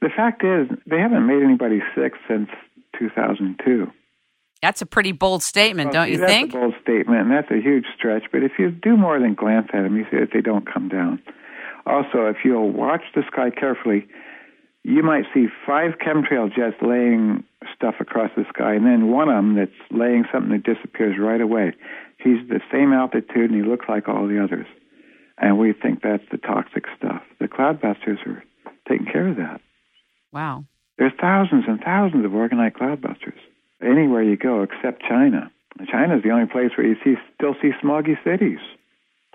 [0.00, 2.48] the fact is, they haven't made anybody sick since
[2.98, 3.86] 2002.
[4.62, 6.52] That's a pretty bold statement, well, don't you that's think?
[6.52, 8.24] That's a bold statement, and that's a huge stretch.
[8.30, 10.88] But if you do more than glance at them, you see that they don't come
[10.88, 11.22] down.
[11.86, 14.06] Also, if you'll watch the sky carefully,
[14.90, 19.36] you might see five chemtrail jets laying stuff across the sky, and then one of
[19.36, 21.72] them that's laying something that disappears right away.
[22.18, 24.66] He's the same altitude, and he looks like all the others.
[25.38, 27.22] And we think that's the toxic stuff.
[27.38, 28.44] The cloudbusters are
[28.88, 29.60] taking care of that.
[30.32, 30.64] Wow.
[30.98, 33.38] There's thousands and thousands of orgonite cloudbusters
[33.82, 35.50] anywhere you go except China.
[35.90, 38.58] China is the only place where you see still see smoggy cities.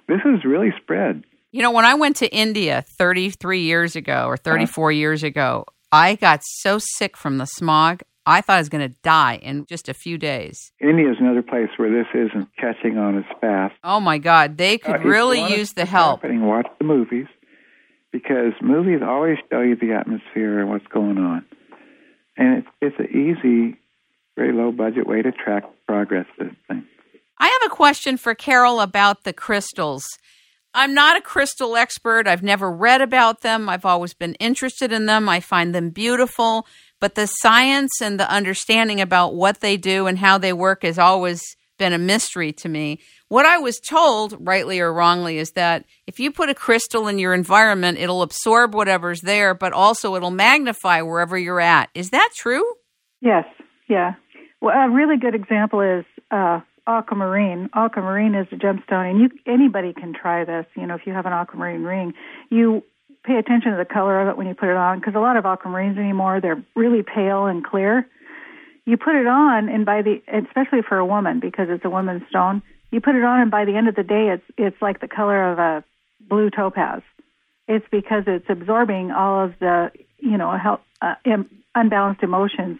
[0.07, 1.23] This is really spread.
[1.55, 4.93] You know, when I went to India 33 years ago or 34 uh-huh.
[4.93, 8.01] years ago, I got so sick from the smog.
[8.25, 10.73] I thought I was going to die in just a few days.
[10.81, 13.73] India is another place where this isn't catching on as fast.
[13.85, 16.23] Oh my God, they could uh, really use the help.
[16.23, 17.27] Happening, watch the movies
[18.11, 21.45] because movies always show you the atmosphere and what's going on,
[22.35, 23.79] and it's it's an easy,
[24.35, 26.25] very low budget way to track progress.
[26.37, 26.85] This thing.
[27.37, 30.05] I have a question for Carol about the crystals.
[30.76, 32.28] I'm not a crystal expert.
[32.28, 33.69] I've never read about them.
[33.69, 35.30] I've always been interested in them.
[35.30, 36.67] I find them beautiful.
[36.99, 40.99] But the science and the understanding about what they do and how they work has
[40.99, 41.41] always
[41.78, 42.99] been a mystery to me.
[43.30, 47.19] What I was told, rightly or wrongly, is that if you put a crystal in
[47.19, 51.89] your environment, it'll absorb whatever's there, but also it'll magnify wherever you're at.
[51.93, 52.63] Is that true?
[53.21, 53.45] Yes.
[53.88, 54.15] Yeah.
[54.61, 57.69] Well, a really good example is uh, aquamarine.
[57.73, 60.65] Aquamarine is a gemstone, and you anybody can try this.
[60.75, 62.13] You know, if you have an aquamarine ring,
[62.49, 62.83] you
[63.23, 65.38] pay attention to the color of it when you put it on, because a lot
[65.38, 68.07] of aquamarines anymore they're really pale and clear.
[68.86, 72.27] You put it on, and by the especially for a woman because it's a woman's
[72.29, 72.61] stone,
[72.91, 75.07] you put it on, and by the end of the day, it's it's like the
[75.07, 75.83] color of a
[76.21, 77.01] blue topaz.
[77.67, 81.15] It's because it's absorbing all of the you know help, uh,
[81.73, 82.77] unbalanced emotions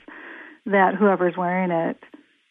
[0.68, 1.98] that whoever's wearing it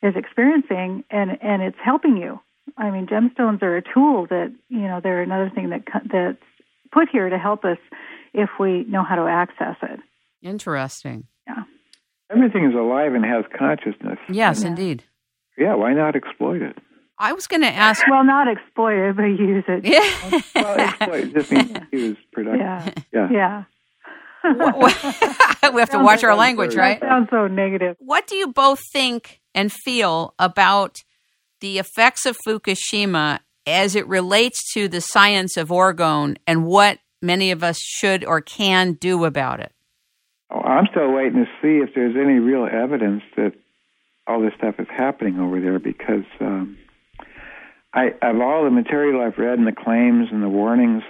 [0.04, 2.40] is experiencing, and and it's helping you.
[2.76, 5.82] I mean, gemstones are a tool that you know they're another thing that
[6.12, 6.38] that's
[6.92, 7.78] put here to help us
[8.32, 10.00] if we know how to access it.
[10.42, 11.24] Interesting.
[11.46, 11.64] Yeah.
[12.30, 14.18] Everything is alive and has consciousness.
[14.28, 15.04] Yes, and, indeed.
[15.56, 16.76] Yeah, why not exploit it?
[17.18, 18.02] I was going to ask.
[18.08, 19.84] Well, not exploit it, but use it.
[19.84, 20.40] Yeah.
[20.54, 22.60] well, exploit just means use productive.
[22.60, 22.90] Yeah.
[23.12, 23.28] Yeah.
[23.30, 23.64] yeah.
[25.72, 27.00] we have to watch our language, right?
[27.00, 27.96] That sounds so negative.
[27.98, 31.02] What do you both think and feel about
[31.60, 37.50] the effects of Fukushima as it relates to the science of orgone and what many
[37.50, 39.72] of us should or can do about it?
[40.50, 43.52] Oh, I'm still waiting to see if there's any real evidence that
[44.26, 46.78] all this stuff is happening over there because um,
[47.92, 51.02] I, of all the material I've read and the claims and the warnings,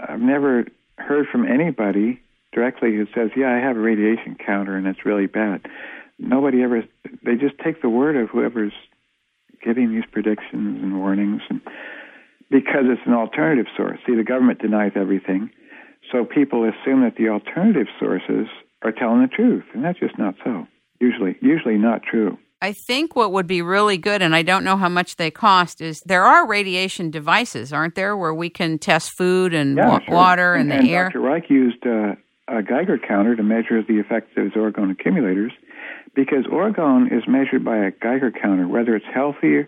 [0.00, 0.64] I've never
[0.96, 2.20] heard from anybody
[2.52, 5.66] directly who says, "Yeah, I have a radiation counter and it's really bad."
[6.18, 6.84] Nobody ever.
[7.24, 8.74] They just take the word of whoever's
[9.62, 11.60] giving these predictions and warnings, and
[12.50, 13.98] because it's an alternative source.
[14.06, 15.50] See, the government denies everything,
[16.10, 18.48] so people assume that the alternative sources
[18.82, 20.66] are telling the truth, and that's just not so.
[21.00, 22.38] Usually, usually not true.
[22.62, 25.80] I think what would be really good, and I don't know how much they cost,
[25.80, 30.00] is there are radiation devices, aren't there, where we can test food and yeah, wa-
[30.04, 30.14] sure.
[30.14, 31.04] water and, and the air?
[31.04, 31.20] Dr.
[31.20, 32.16] Reich used uh,
[32.50, 35.52] a Geiger counter to measure the effects of his orgone accumulators
[36.14, 39.66] because orgone is measured by a Geiger counter, whether it's healthy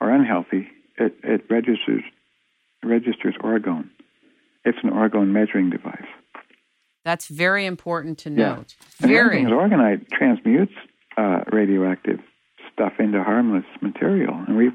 [0.00, 0.68] or unhealthy.
[0.98, 2.02] It, it registers
[2.84, 3.90] registers orgone.
[4.64, 6.06] It's an orgone measuring device.
[7.04, 8.74] That's very important to note.
[9.00, 9.06] Yeah.
[9.06, 9.42] Very.
[9.42, 10.72] And orgonite transmutes
[11.16, 12.20] uh, radioactive
[12.72, 14.70] stuff into harmless material, and we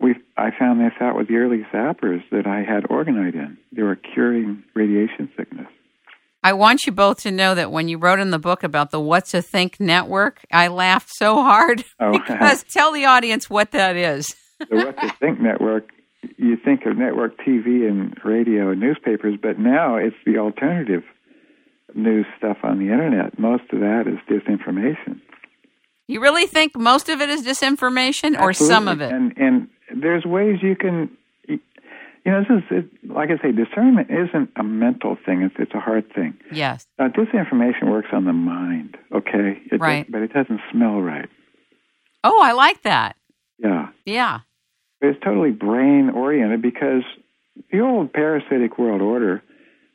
[0.00, 3.58] we I found this out with the early zappers that I had orgonite in.
[3.72, 5.68] They were curing radiation sickness.
[6.42, 9.00] I want you both to know that when you wrote in the book about the
[9.00, 13.96] What to Think network, I laughed so hard oh, because tell the audience what that
[13.96, 14.34] is.
[14.58, 15.90] the What to Think network,
[16.36, 21.02] you think of network TV and radio and newspapers, but now it's the alternative
[21.94, 23.38] news stuff on the internet.
[23.38, 25.20] Most of that is disinformation.
[26.06, 28.74] You really think most of it is disinformation or Absolutely.
[28.74, 29.12] some of it?
[29.12, 29.68] And and
[30.00, 31.10] there's ways you can
[32.28, 35.72] You know, this is it, like I say, discernment isn't a mental thing; it's it's
[35.72, 36.34] a heart thing.
[36.52, 36.86] Yes.
[36.98, 39.62] Now, disinformation works on the mind, okay?
[39.72, 40.04] It Right.
[40.04, 41.26] does- but it doesn't smell right.
[42.24, 43.16] Oh, I like that.
[43.58, 43.88] Yeah.
[44.04, 44.40] Yeah.
[45.00, 47.02] It's totally brain oriented because
[47.72, 49.42] the old parasitic world order,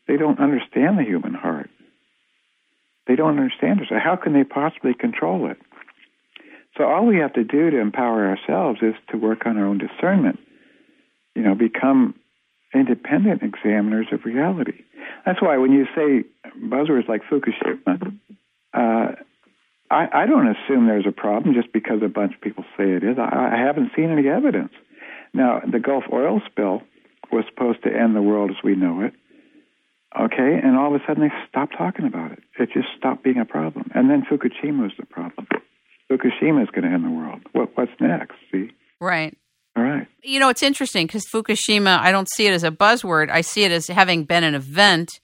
[0.07, 1.69] they don't understand the human heart.
[3.05, 3.89] They don't understand it.
[3.89, 5.57] So how can they possibly control it?
[6.77, 9.77] So all we have to do to empower ourselves is to work on our own
[9.77, 10.39] discernment.
[11.35, 12.15] You know, become
[12.73, 14.83] independent examiners of reality.
[15.25, 16.27] That's why when you say
[16.59, 18.17] buzzwords like Fukushima,
[18.73, 19.15] uh,
[19.91, 23.03] I, I don't assume there's a problem just because a bunch of people say it
[23.03, 23.17] is.
[23.19, 24.73] I, I haven't seen any evidence.
[25.33, 26.81] Now, the Gulf oil spill
[27.31, 29.13] was supposed to end the world as we know it.
[30.19, 32.39] Okay, and all of a sudden they stopped talking about it.
[32.59, 33.89] It just stopped being a problem.
[33.95, 35.47] And then Fukushima was the problem.
[36.11, 37.41] Fukushima is going to end the world.
[37.53, 38.35] What, what's next?
[38.51, 38.69] See?
[39.01, 39.35] Right.
[39.75, 40.07] All right.
[40.21, 43.29] You know, it's interesting because Fukushima, I don't see it as a buzzword.
[43.29, 45.19] I see it as having been an event.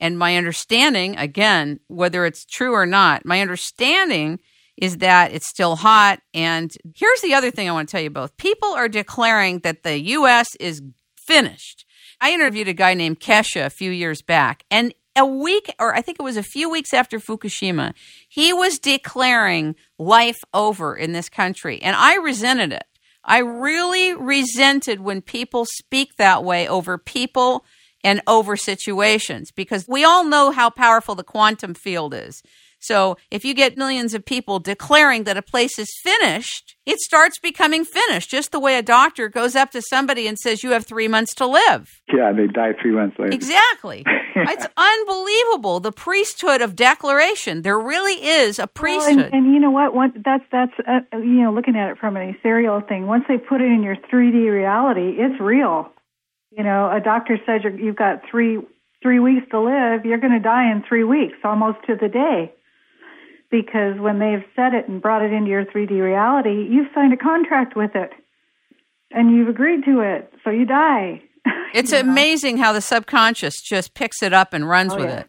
[0.00, 4.40] And my understanding, again, whether it's true or not, my understanding
[4.76, 6.20] is that it's still hot.
[6.34, 9.82] And here's the other thing I want to tell you both people are declaring that
[9.82, 10.54] the U.S.
[10.56, 10.82] is
[11.16, 11.84] finished.
[12.20, 16.00] I interviewed a guy named Kesha a few years back, and a week, or I
[16.00, 17.94] think it was a few weeks after Fukushima,
[18.28, 21.80] he was declaring life over in this country.
[21.82, 22.84] And I resented it.
[23.24, 27.64] I really resented when people speak that way over people
[28.02, 32.42] and over situations because we all know how powerful the quantum field is.
[32.84, 37.38] So if you get millions of people declaring that a place is finished, it starts
[37.38, 40.84] becoming finished, just the way a doctor goes up to somebody and says, You have
[40.86, 41.90] three months to live.
[42.12, 43.32] Yeah, they die three months later.
[43.32, 44.04] Exactly.
[44.36, 45.78] It's unbelievable.
[45.78, 47.62] The priesthood of declaration.
[47.62, 49.26] There really is a Well, priesthood.
[49.26, 49.94] and, and you know what?
[49.94, 53.06] One, that's that's uh, you know looking at it from an ethereal thing.
[53.06, 55.88] Once they put it in your 3D reality, it's real.
[56.50, 58.58] You know, a doctor says you're, you've got three
[59.02, 60.04] three weeks to live.
[60.04, 62.52] You're going to die in three weeks, almost to the day.
[63.54, 67.16] Because when they've said it and brought it into your 3D reality, you've signed a
[67.16, 68.10] contract with it,
[69.12, 71.22] and you've agreed to it, so you die.
[71.72, 72.10] It's You know?
[72.10, 75.20] amazing how the subconscious just picks it up and runs Oh, with yeah.
[75.20, 75.28] it.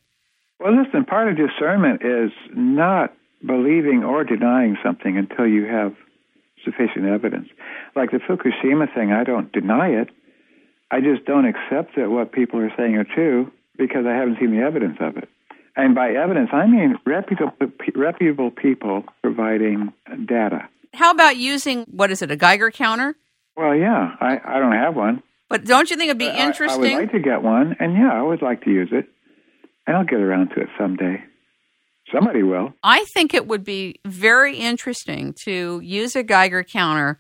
[0.60, 3.14] Well, listen, part of discernment is not
[3.46, 5.94] believing or denying something until you have
[6.64, 7.50] sufficient evidence.
[7.96, 10.10] Like the Fukushima thing, I don't deny it.
[10.90, 14.50] I just don't accept that what people are saying are true because I haven't seen
[14.52, 15.30] the evidence of it.
[15.76, 17.54] And by evidence, I mean reputable,
[17.96, 19.94] reputable people providing
[20.26, 20.70] data.
[20.94, 23.16] How about using, what is it, a Geiger counter?
[23.58, 25.22] Well, yeah, I, I don't have one.
[25.50, 26.86] But don't you think it'd be I- interesting?
[26.86, 29.08] I, would like to get one, and yeah, I would like to use it.
[29.88, 31.24] And I'll get around to it someday.
[32.12, 32.74] Somebody will.
[32.84, 37.20] I think it would be very interesting to use a Geiger counter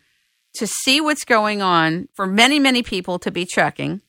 [0.56, 4.02] to see what's going on for many, many people to be checking,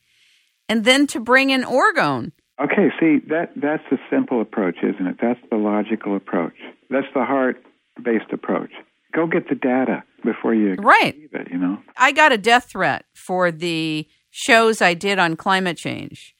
[0.68, 2.32] and then to bring in orgone.
[2.60, 5.16] Okay, see that that's the simple approach, isn't it?
[5.20, 6.54] That's the logical approach.
[6.88, 8.70] That's the heart-based approach.
[9.14, 11.14] Go get the data before you Right.
[11.14, 11.50] believe it.
[11.50, 11.78] You know.
[11.96, 16.34] I got a death threat for the shows I did on climate change.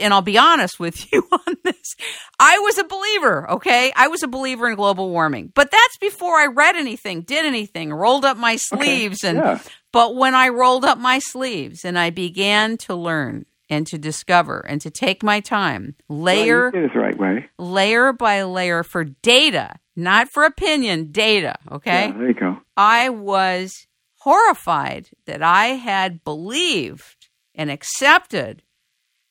[0.00, 1.94] And I'll be honest with you on this.
[2.38, 3.92] I was a believer, okay?
[3.94, 5.52] I was a believer in global warming.
[5.54, 9.60] But that's before I read anything, did anything, rolled up my sleeves and yeah.
[9.92, 14.60] but when I rolled up my sleeves and I began to learn and to discover
[14.68, 17.48] and to take my time, layer Well, you did it the right way.
[17.58, 22.08] layer by layer for data, not for opinion, data, okay?
[22.08, 22.58] Yeah, there you go.
[22.76, 23.72] I was
[24.18, 28.62] horrified that I had believed and accepted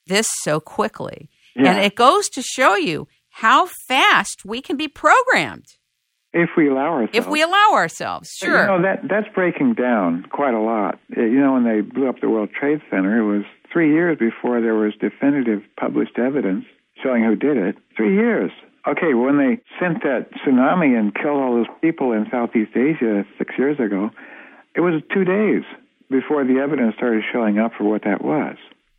[0.07, 1.29] this so quickly.
[1.55, 1.73] Yeah.
[1.73, 5.65] And it goes to show you how fast we can be programmed
[6.33, 7.17] If we allow ourselves.
[7.17, 8.29] if we allow ourselves.
[8.35, 8.61] Sure.
[8.61, 10.99] You know that that's breaking down quite a lot.
[11.17, 14.17] Uh, You know, when they blew up the World Trade Center, it was three years
[14.17, 16.65] before there was definitive published evidence
[17.03, 17.77] showing who did it.
[17.97, 18.51] Three years.
[18.87, 23.53] Okay, when they sent that tsunami and killed all those people in Southeast Asia six
[23.57, 24.09] years ago,
[24.75, 25.63] it was two days
[26.09, 28.55] before the evidence started showing up for what that was.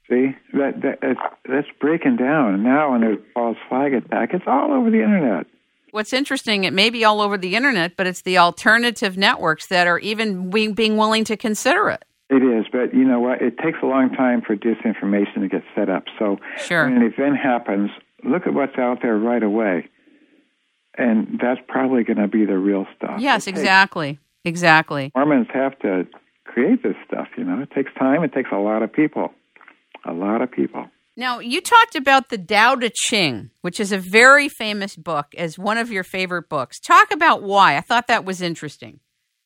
[0.09, 2.63] See, that, that that's, that's breaking down.
[2.63, 5.47] Now, when there's false flag attack, it's all over the internet.
[5.93, 9.87] What's interesting, it may be all over the internet, but it's the alternative networks that
[9.87, 12.05] are even being being willing to consider it.
[12.29, 13.43] It is, but you know what?
[13.43, 16.05] It takes a long time for disinformation to get set up.
[16.19, 16.85] So Sure.
[16.85, 17.91] when an event happens,
[18.23, 19.89] look at what's out there right away.
[20.97, 23.21] And that's probably going to be the real stuff.
[23.21, 24.19] Yes, It takes- exactly.
[24.45, 25.11] Exactly.
[25.15, 26.07] Mormons have to
[26.45, 27.61] create this stuff, you know.
[27.61, 29.33] It takes time, it takes a lot of people.
[30.05, 30.87] A lot of people.
[31.21, 35.59] Now, you talked about the Tao Te Ching, which is a very famous book, as
[35.59, 36.81] one of your favorite books.
[36.81, 37.77] Talk about why.
[37.77, 39.01] I thought that was interesting.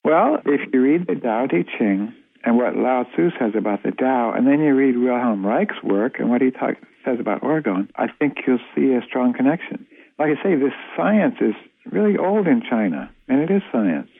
[0.04, 2.14] Well, if you read the Tao Te Ching
[2.44, 6.20] and what Lao Tzu says about the Tao, and then you read Wilhelm Reich's work
[6.20, 9.84] and what he talk, says about orgone, I think you'll see a strong connection.
[10.16, 11.54] Like I say, this science is
[11.90, 14.10] really old in China, and it is science.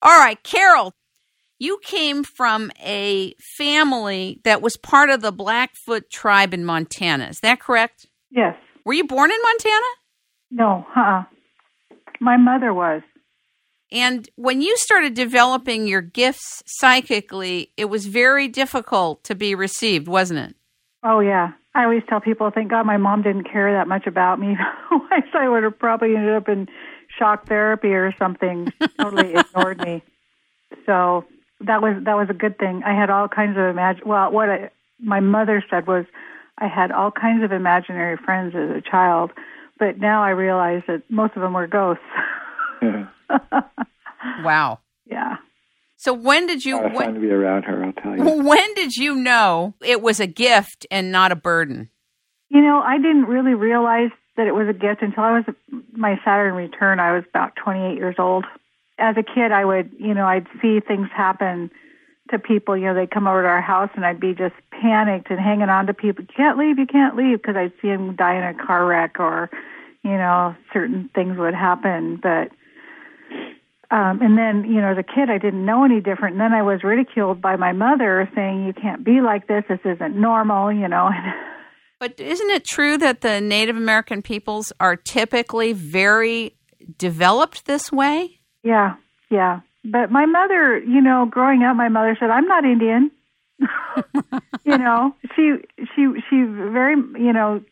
[0.00, 0.94] All right, Carol,
[1.58, 7.28] you came from a family that was part of the Blackfoot tribe in Montana.
[7.28, 8.06] Is that correct?
[8.30, 8.56] Yes.
[8.84, 9.86] Were you born in Montana?
[10.50, 11.24] No, uh-uh.
[12.20, 13.02] My mother was.
[13.92, 20.08] And when you started developing your gifts psychically, it was very difficult to be received,
[20.08, 20.56] wasn't it?
[21.04, 21.52] Oh, yeah.
[21.74, 24.56] I always tell people, thank God my mom didn't care that much about me.
[24.90, 26.66] Otherwise, I would have probably ended up in
[27.18, 28.72] shock therapy or something.
[28.80, 30.02] She totally ignored me.
[30.86, 31.24] So
[31.60, 32.82] that was that was a good thing.
[32.84, 34.02] I had all kinds of imagine.
[34.06, 36.04] Well, what I, my mother said was,
[36.58, 39.32] I had all kinds of imaginary friends as a child,
[39.78, 42.02] but now I realize that most of them were ghosts.
[42.82, 43.06] Yeah.
[44.42, 44.80] Wow.
[45.04, 45.36] yeah.
[45.96, 48.16] So when did you A lot of when, fun to be around her, I'll tell
[48.16, 48.42] you.
[48.42, 51.90] when did you know it was a gift and not a burden?
[52.48, 55.44] You know, I didn't really realize that it was a gift until I was
[55.92, 57.00] my Saturn return.
[57.00, 58.44] I was about 28 years old.
[58.98, 61.70] As a kid, I would, you know, I'd see things happen
[62.30, 62.76] to people.
[62.76, 65.68] You know, they'd come over to our house, and I'd be just panicked and hanging
[65.68, 66.24] on to people.
[66.24, 69.18] You can't leave, you can't leave, because I'd see them die in a car wreck,
[69.18, 69.50] or,
[70.02, 72.20] you know, certain things would happen.
[72.22, 72.50] But
[73.90, 76.34] um, and then, you know, as a kid, I didn't know any different.
[76.34, 79.62] And then I was ridiculed by my mother, saying, "You can't be like this.
[79.68, 81.10] This isn't normal," you know.
[82.00, 86.56] But isn't it true that the Native American peoples are typically very
[86.98, 88.40] developed this way?
[88.64, 88.96] Yeah,
[89.30, 89.60] yeah.
[89.84, 93.10] But my mother, you know, growing up, my mother said, "I'm not Indian."
[94.64, 95.56] you know, she
[95.94, 97.62] she she very, you know,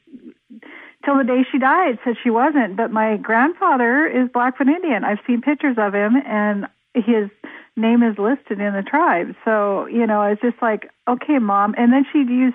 [1.05, 2.76] till the day she died said she wasn't.
[2.76, 5.05] But my grandfather is Blackfoot Indian.
[5.05, 7.30] I've seen pictures of him, and his
[7.76, 9.34] name is listed in the tribe.
[9.45, 11.74] So you know, it's just like, okay, mom.
[11.78, 12.55] And then she'd use,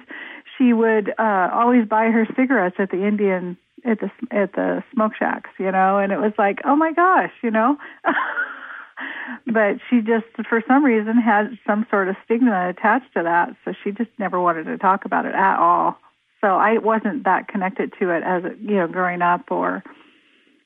[0.57, 5.13] she would uh always buy her cigarettes at the Indian at the at the smoke
[5.17, 7.77] shacks, you know, and it was like, oh my gosh, you know.
[9.45, 13.73] but she just, for some reason, had some sort of stigma attached to that, so
[13.83, 15.97] she just never wanted to talk about it at all.
[16.41, 19.83] So I wasn't that connected to it as you know growing up or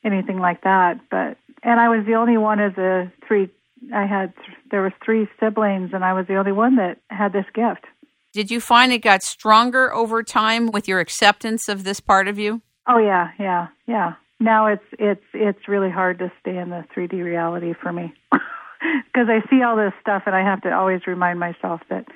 [0.04, 1.00] anything like that.
[1.10, 3.50] But and I was the only one of the three.
[3.94, 4.34] I had
[4.70, 7.86] there was three siblings, and I was the only one that had this gift.
[8.34, 12.40] Did you find it got stronger over time with your acceptance of this part of
[12.40, 12.62] you?
[12.88, 14.14] Oh yeah, yeah, yeah.
[14.40, 19.28] Now it's it's it's really hard to stay in the 3D reality for me because
[19.30, 22.08] I see all this stuff and I have to always remind myself that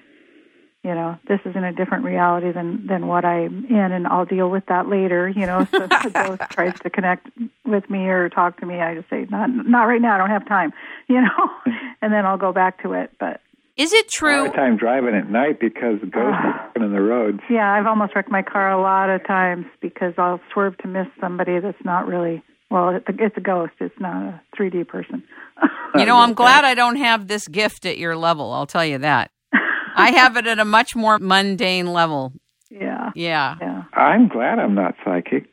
[0.84, 4.26] you know this is in a different reality than than what I'm in, and I'll
[4.26, 5.30] deal with that later.
[5.30, 7.28] You know, so if the ghost tries to connect
[7.64, 10.16] with me or talk to me, I just say not not right now.
[10.16, 10.74] I don't have time.
[11.08, 11.78] You know, mm.
[12.02, 13.12] and then I'll go back to it.
[13.20, 13.40] But
[13.78, 14.46] Is it true?
[14.48, 17.40] of time driving at night because the ghosts on the roads.
[17.50, 21.08] yeah, I've almost wrecked my car a lot of times because I'll swerve to miss
[21.20, 22.42] somebody that's not really.
[22.72, 23.74] Well, it's a, it's a ghost.
[23.80, 25.24] It's not a 3D person.
[25.98, 28.52] You know, I'm glad I don't have this gift at your level.
[28.52, 29.32] I'll tell you that.
[29.96, 32.34] I have it at a much more mundane level.
[32.70, 33.56] yeah, Yeah.
[33.62, 33.84] yeah.
[33.94, 35.46] I'm glad I'm not psychic,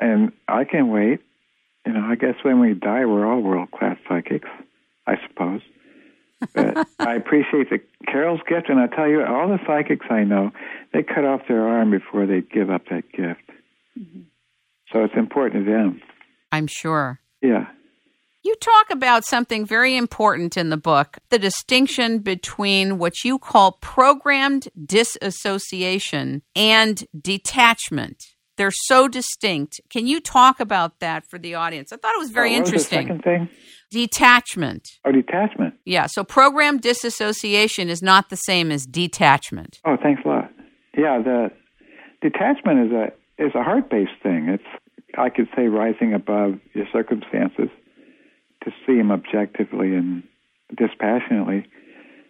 [0.00, 1.20] and I can wait.
[1.84, 4.48] You know, I guess when we die, we're all world class psychics,
[5.06, 5.60] I suppose.
[6.54, 10.50] But I appreciate the Carol's gift, and I tell you, all the psychics I know,
[10.92, 13.40] they cut off their arm before they give up that gift.
[13.98, 14.22] Mm-hmm.
[14.92, 16.00] So it's important to them.
[16.52, 17.20] I'm sure.
[17.42, 17.66] Yeah.
[18.42, 23.72] You talk about something very important in the book the distinction between what you call
[23.80, 28.22] programmed disassociation and detachment.
[28.56, 29.80] They're so distinct.
[29.90, 31.92] Can you talk about that for the audience?
[31.92, 33.06] I thought it was very Oh, what was the interesting.
[33.08, 33.48] second thing?
[33.90, 34.82] Detachment.
[35.04, 35.74] Oh, detachment.
[35.84, 39.78] Yeah, so program disassociation is not the same as detachment.
[39.84, 40.50] Oh, thanks a lot.
[40.96, 41.50] Yeah, the
[42.20, 44.48] detachment is a is a heart based thing.
[44.48, 44.64] It's
[45.16, 47.68] I could say rising above your circumstances
[48.64, 50.22] to see them objectively and
[50.76, 51.66] dispassionately,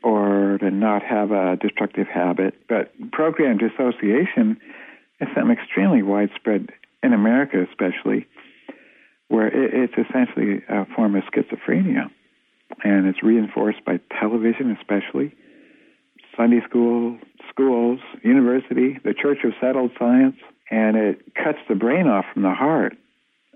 [0.02, 2.54] or to not have a destructive habit.
[2.68, 4.60] But program dissociation
[5.20, 6.70] is something extremely widespread
[7.02, 8.26] in America, especially,
[9.28, 12.10] where it, it's essentially a form of schizophrenia,
[12.84, 15.34] and it's reinforced by television, especially.
[16.36, 17.18] Sunday school,
[17.48, 20.36] schools, university, the Church of Settled Science,
[20.70, 22.96] and it cuts the brain off from the heart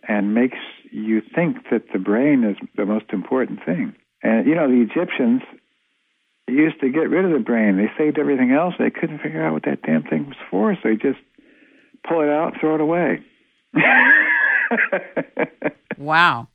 [0.08, 0.58] and makes
[0.90, 3.94] you think that the brain is the most important thing.
[4.22, 5.42] And you know, the Egyptians
[6.48, 7.76] used to get rid of the brain.
[7.76, 8.74] They saved everything else.
[8.78, 11.20] They couldn't figure out what that damn thing was for, so they just
[12.08, 13.20] pull it out, throw it away.
[15.98, 16.48] Wow.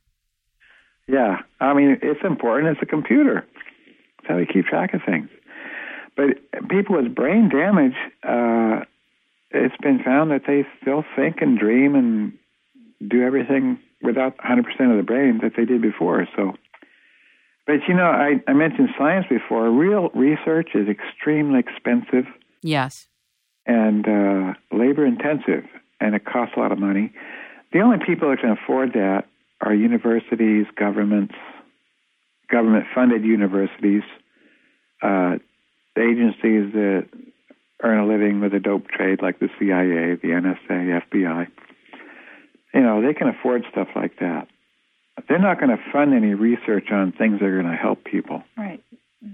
[1.06, 2.72] yeah, I mean, it's important.
[2.72, 3.46] It's a computer.
[4.18, 5.28] It's how we keep track of things.
[6.16, 7.94] But people with brain damage,
[8.24, 8.84] uh,
[9.50, 12.32] it's been found that they still think and dream and
[13.08, 14.60] do everything without 100%
[14.90, 16.26] of the brain that they did before.
[16.34, 16.54] So,
[17.66, 19.70] but you know, I, I mentioned science before.
[19.70, 22.24] Real research is extremely expensive.
[22.62, 23.08] Yes.
[23.66, 25.64] And uh, labor intensive,
[26.00, 27.12] and it costs a lot of money.
[27.72, 29.24] The only people that can afford that
[29.60, 31.34] are universities, governments,
[32.50, 34.02] government funded universities,
[35.02, 35.36] uh,
[35.98, 37.06] agencies that
[37.82, 41.48] earn a living with the dope trade, like the CIA, the NSA, FBI.
[42.74, 44.48] You know, they can afford stuff like that.
[45.28, 48.42] They're not going to fund any research on things that are going to help people.
[48.56, 48.82] Right.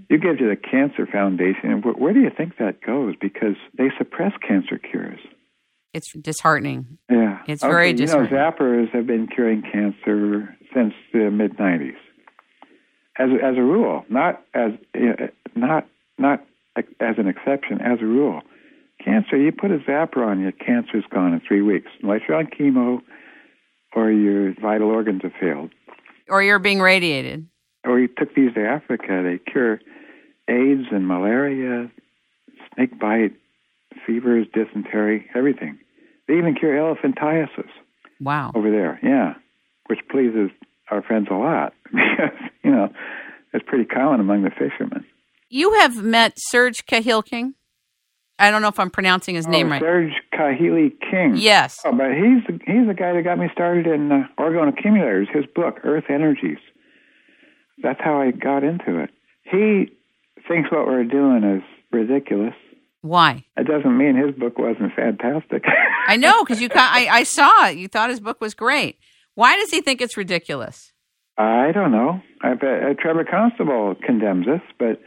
[0.09, 3.15] You give to the Cancer Foundation, where, where do you think that goes?
[3.19, 5.19] Because they suppress cancer cures.
[5.93, 6.97] It's disheartening.
[7.09, 7.39] Yeah.
[7.47, 8.31] It's very okay, disheartening.
[8.31, 11.95] You know, zappers have been curing cancer since the mid 90s.
[13.17, 14.71] As, as a rule, not as
[15.55, 15.87] not
[16.17, 16.43] not
[16.99, 18.41] as an exception, as a rule.
[19.03, 21.91] Cancer, you put a zapper on you, cancer's gone in three weeks.
[22.01, 23.01] Unless you're on chemo
[23.95, 25.71] or your vital organs have failed.
[26.29, 27.47] Or you're being radiated.
[27.83, 29.79] Or you took these to Africa, they cure
[30.47, 31.91] AIDS and malaria,
[32.73, 33.33] snake bite,
[34.05, 35.79] fevers, dysentery, everything.
[36.27, 37.69] They even cure elephantiasis.
[38.19, 38.51] Wow.
[38.55, 39.33] Over there, yeah,
[39.87, 40.49] which pleases
[40.89, 42.89] our friends a lot because, you know,
[43.53, 45.05] it's pretty common among the fishermen.
[45.49, 47.23] You have met Serge Kahil
[48.39, 49.81] I don't know if I'm pronouncing his oh, name right.
[49.81, 51.35] Serge Kahili King.
[51.35, 51.79] Yes.
[51.85, 55.27] Oh, but he's the, he's the guy that got me started in uh, orgone accumulators.
[55.31, 56.57] His book, Earth Energies.
[57.81, 59.11] That's how I got into it.
[59.43, 59.91] He
[60.47, 62.55] thinks what we're doing is ridiculous.
[63.03, 63.43] Why?
[63.57, 65.65] That doesn't mean his book wasn't fantastic.
[66.07, 66.69] I know because you.
[66.73, 67.77] I, I saw it.
[67.77, 68.97] You thought his book was great.
[69.35, 70.93] Why does he think it's ridiculous?
[71.37, 72.21] I don't know.
[72.41, 75.01] I bet uh, Trevor Constable condemns us, but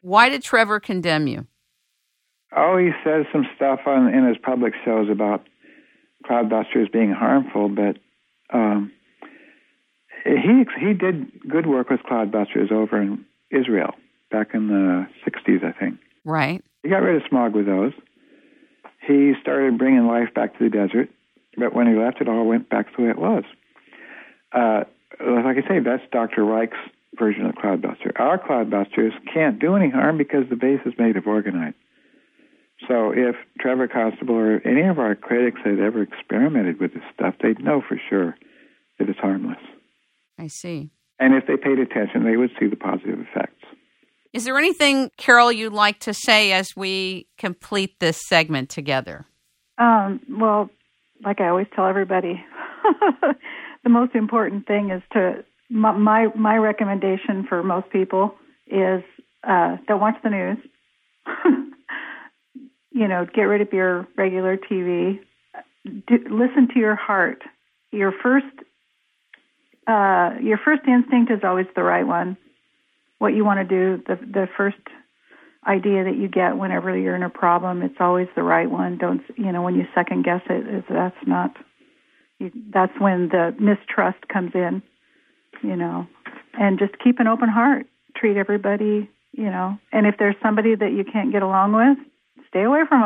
[0.00, 1.46] why did Trevor condemn you?
[2.56, 5.46] Oh, he says some stuff on in his public shows about
[6.24, 7.98] cloudbusters being harmful, but
[8.56, 8.92] um,
[10.24, 13.92] he he did good work with cloudbusters over in Israel
[14.30, 15.98] back in the '60s, I think.
[16.24, 16.64] Right.
[16.82, 17.92] He got rid of smog with those.
[19.06, 21.08] He started bringing life back to the desert,
[21.56, 23.44] but when he left, it all went back to the way it was.
[24.52, 24.84] Uh,
[25.20, 26.44] like I say, that's Dr.
[26.44, 26.78] Reich's
[27.18, 28.12] version of Cloudbuster.
[28.16, 31.74] Our Cloudbusters can't do any harm because the base is made of orgonite.
[32.88, 37.34] So if Trevor Constable or any of our critics had ever experimented with this stuff,
[37.40, 38.36] they'd know for sure
[38.98, 39.58] that it's harmless.
[40.38, 40.90] I see.
[41.18, 43.61] And if they paid attention, they would see the positive effects.
[44.32, 49.26] Is there anything, Carol, you'd like to say as we complete this segment together?
[49.78, 50.70] Um, well,
[51.24, 52.42] like I always tell everybody,
[53.84, 58.34] the most important thing is to my my, my recommendation for most people
[58.66, 59.02] is
[59.44, 60.58] uh, don't watch the news.
[62.90, 65.18] you know, get rid of your regular TV.
[65.84, 67.42] Do, listen to your heart.
[67.90, 68.46] Your first
[69.86, 72.36] uh, your first instinct is always the right one.
[73.22, 74.82] What you want to do, the the first
[75.66, 78.98] idea that you get whenever you're in a problem, it's always the right one.
[78.98, 81.52] Don't you know when you second guess it, that's not.
[82.38, 84.82] You, that's when the mistrust comes in
[85.62, 86.06] you know,
[86.54, 87.86] and just keep an open heart.
[88.16, 91.98] Treat everybody, you know, and if there's somebody that you can't get along with,
[92.48, 93.00] stay away from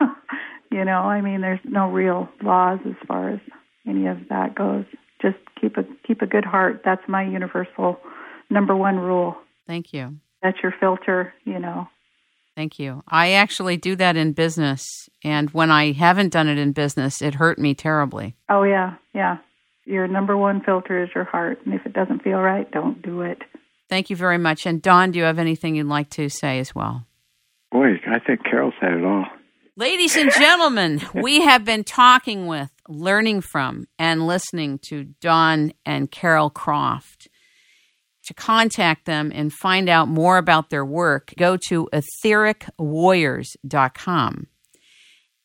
[0.00, 0.14] them.
[0.70, 3.40] you know, I mean, there's no real laws as far as
[3.86, 4.84] any of that goes.
[5.20, 6.82] Just keep a keep a good heart.
[6.84, 7.98] That's my universal
[8.50, 9.36] number one rule.
[9.66, 10.16] Thank you.
[10.42, 11.88] That's your filter, you know.
[12.54, 13.02] Thank you.
[13.08, 17.34] I actually do that in business, and when I haven't done it in business, it
[17.34, 18.34] hurt me terribly.
[18.48, 19.38] Oh yeah, yeah
[19.86, 21.60] your number one filter is your heart.
[21.64, 23.38] And if it doesn't feel right, don't do it.
[23.88, 24.66] Thank you very much.
[24.66, 27.06] And Don, do you have anything you'd like to say as well?
[27.70, 29.24] Boy, I think Carol said it all.
[29.76, 36.10] Ladies and gentlemen, we have been talking with, learning from, and listening to Don and
[36.10, 37.28] Carol Croft.
[38.26, 44.46] To contact them and find out more about their work, go to ethericwarriors.com.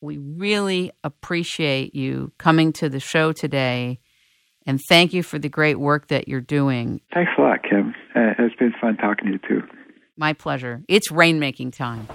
[0.02, 4.00] We really appreciate you coming to the show today
[4.66, 7.02] and thank you for the great work that you're doing.
[7.14, 7.94] Thanks a lot, Kim.
[8.16, 9.62] Uh, it's been fun talking to you, too.
[10.18, 10.84] My pleasure.
[10.88, 12.08] It's rainmaking time.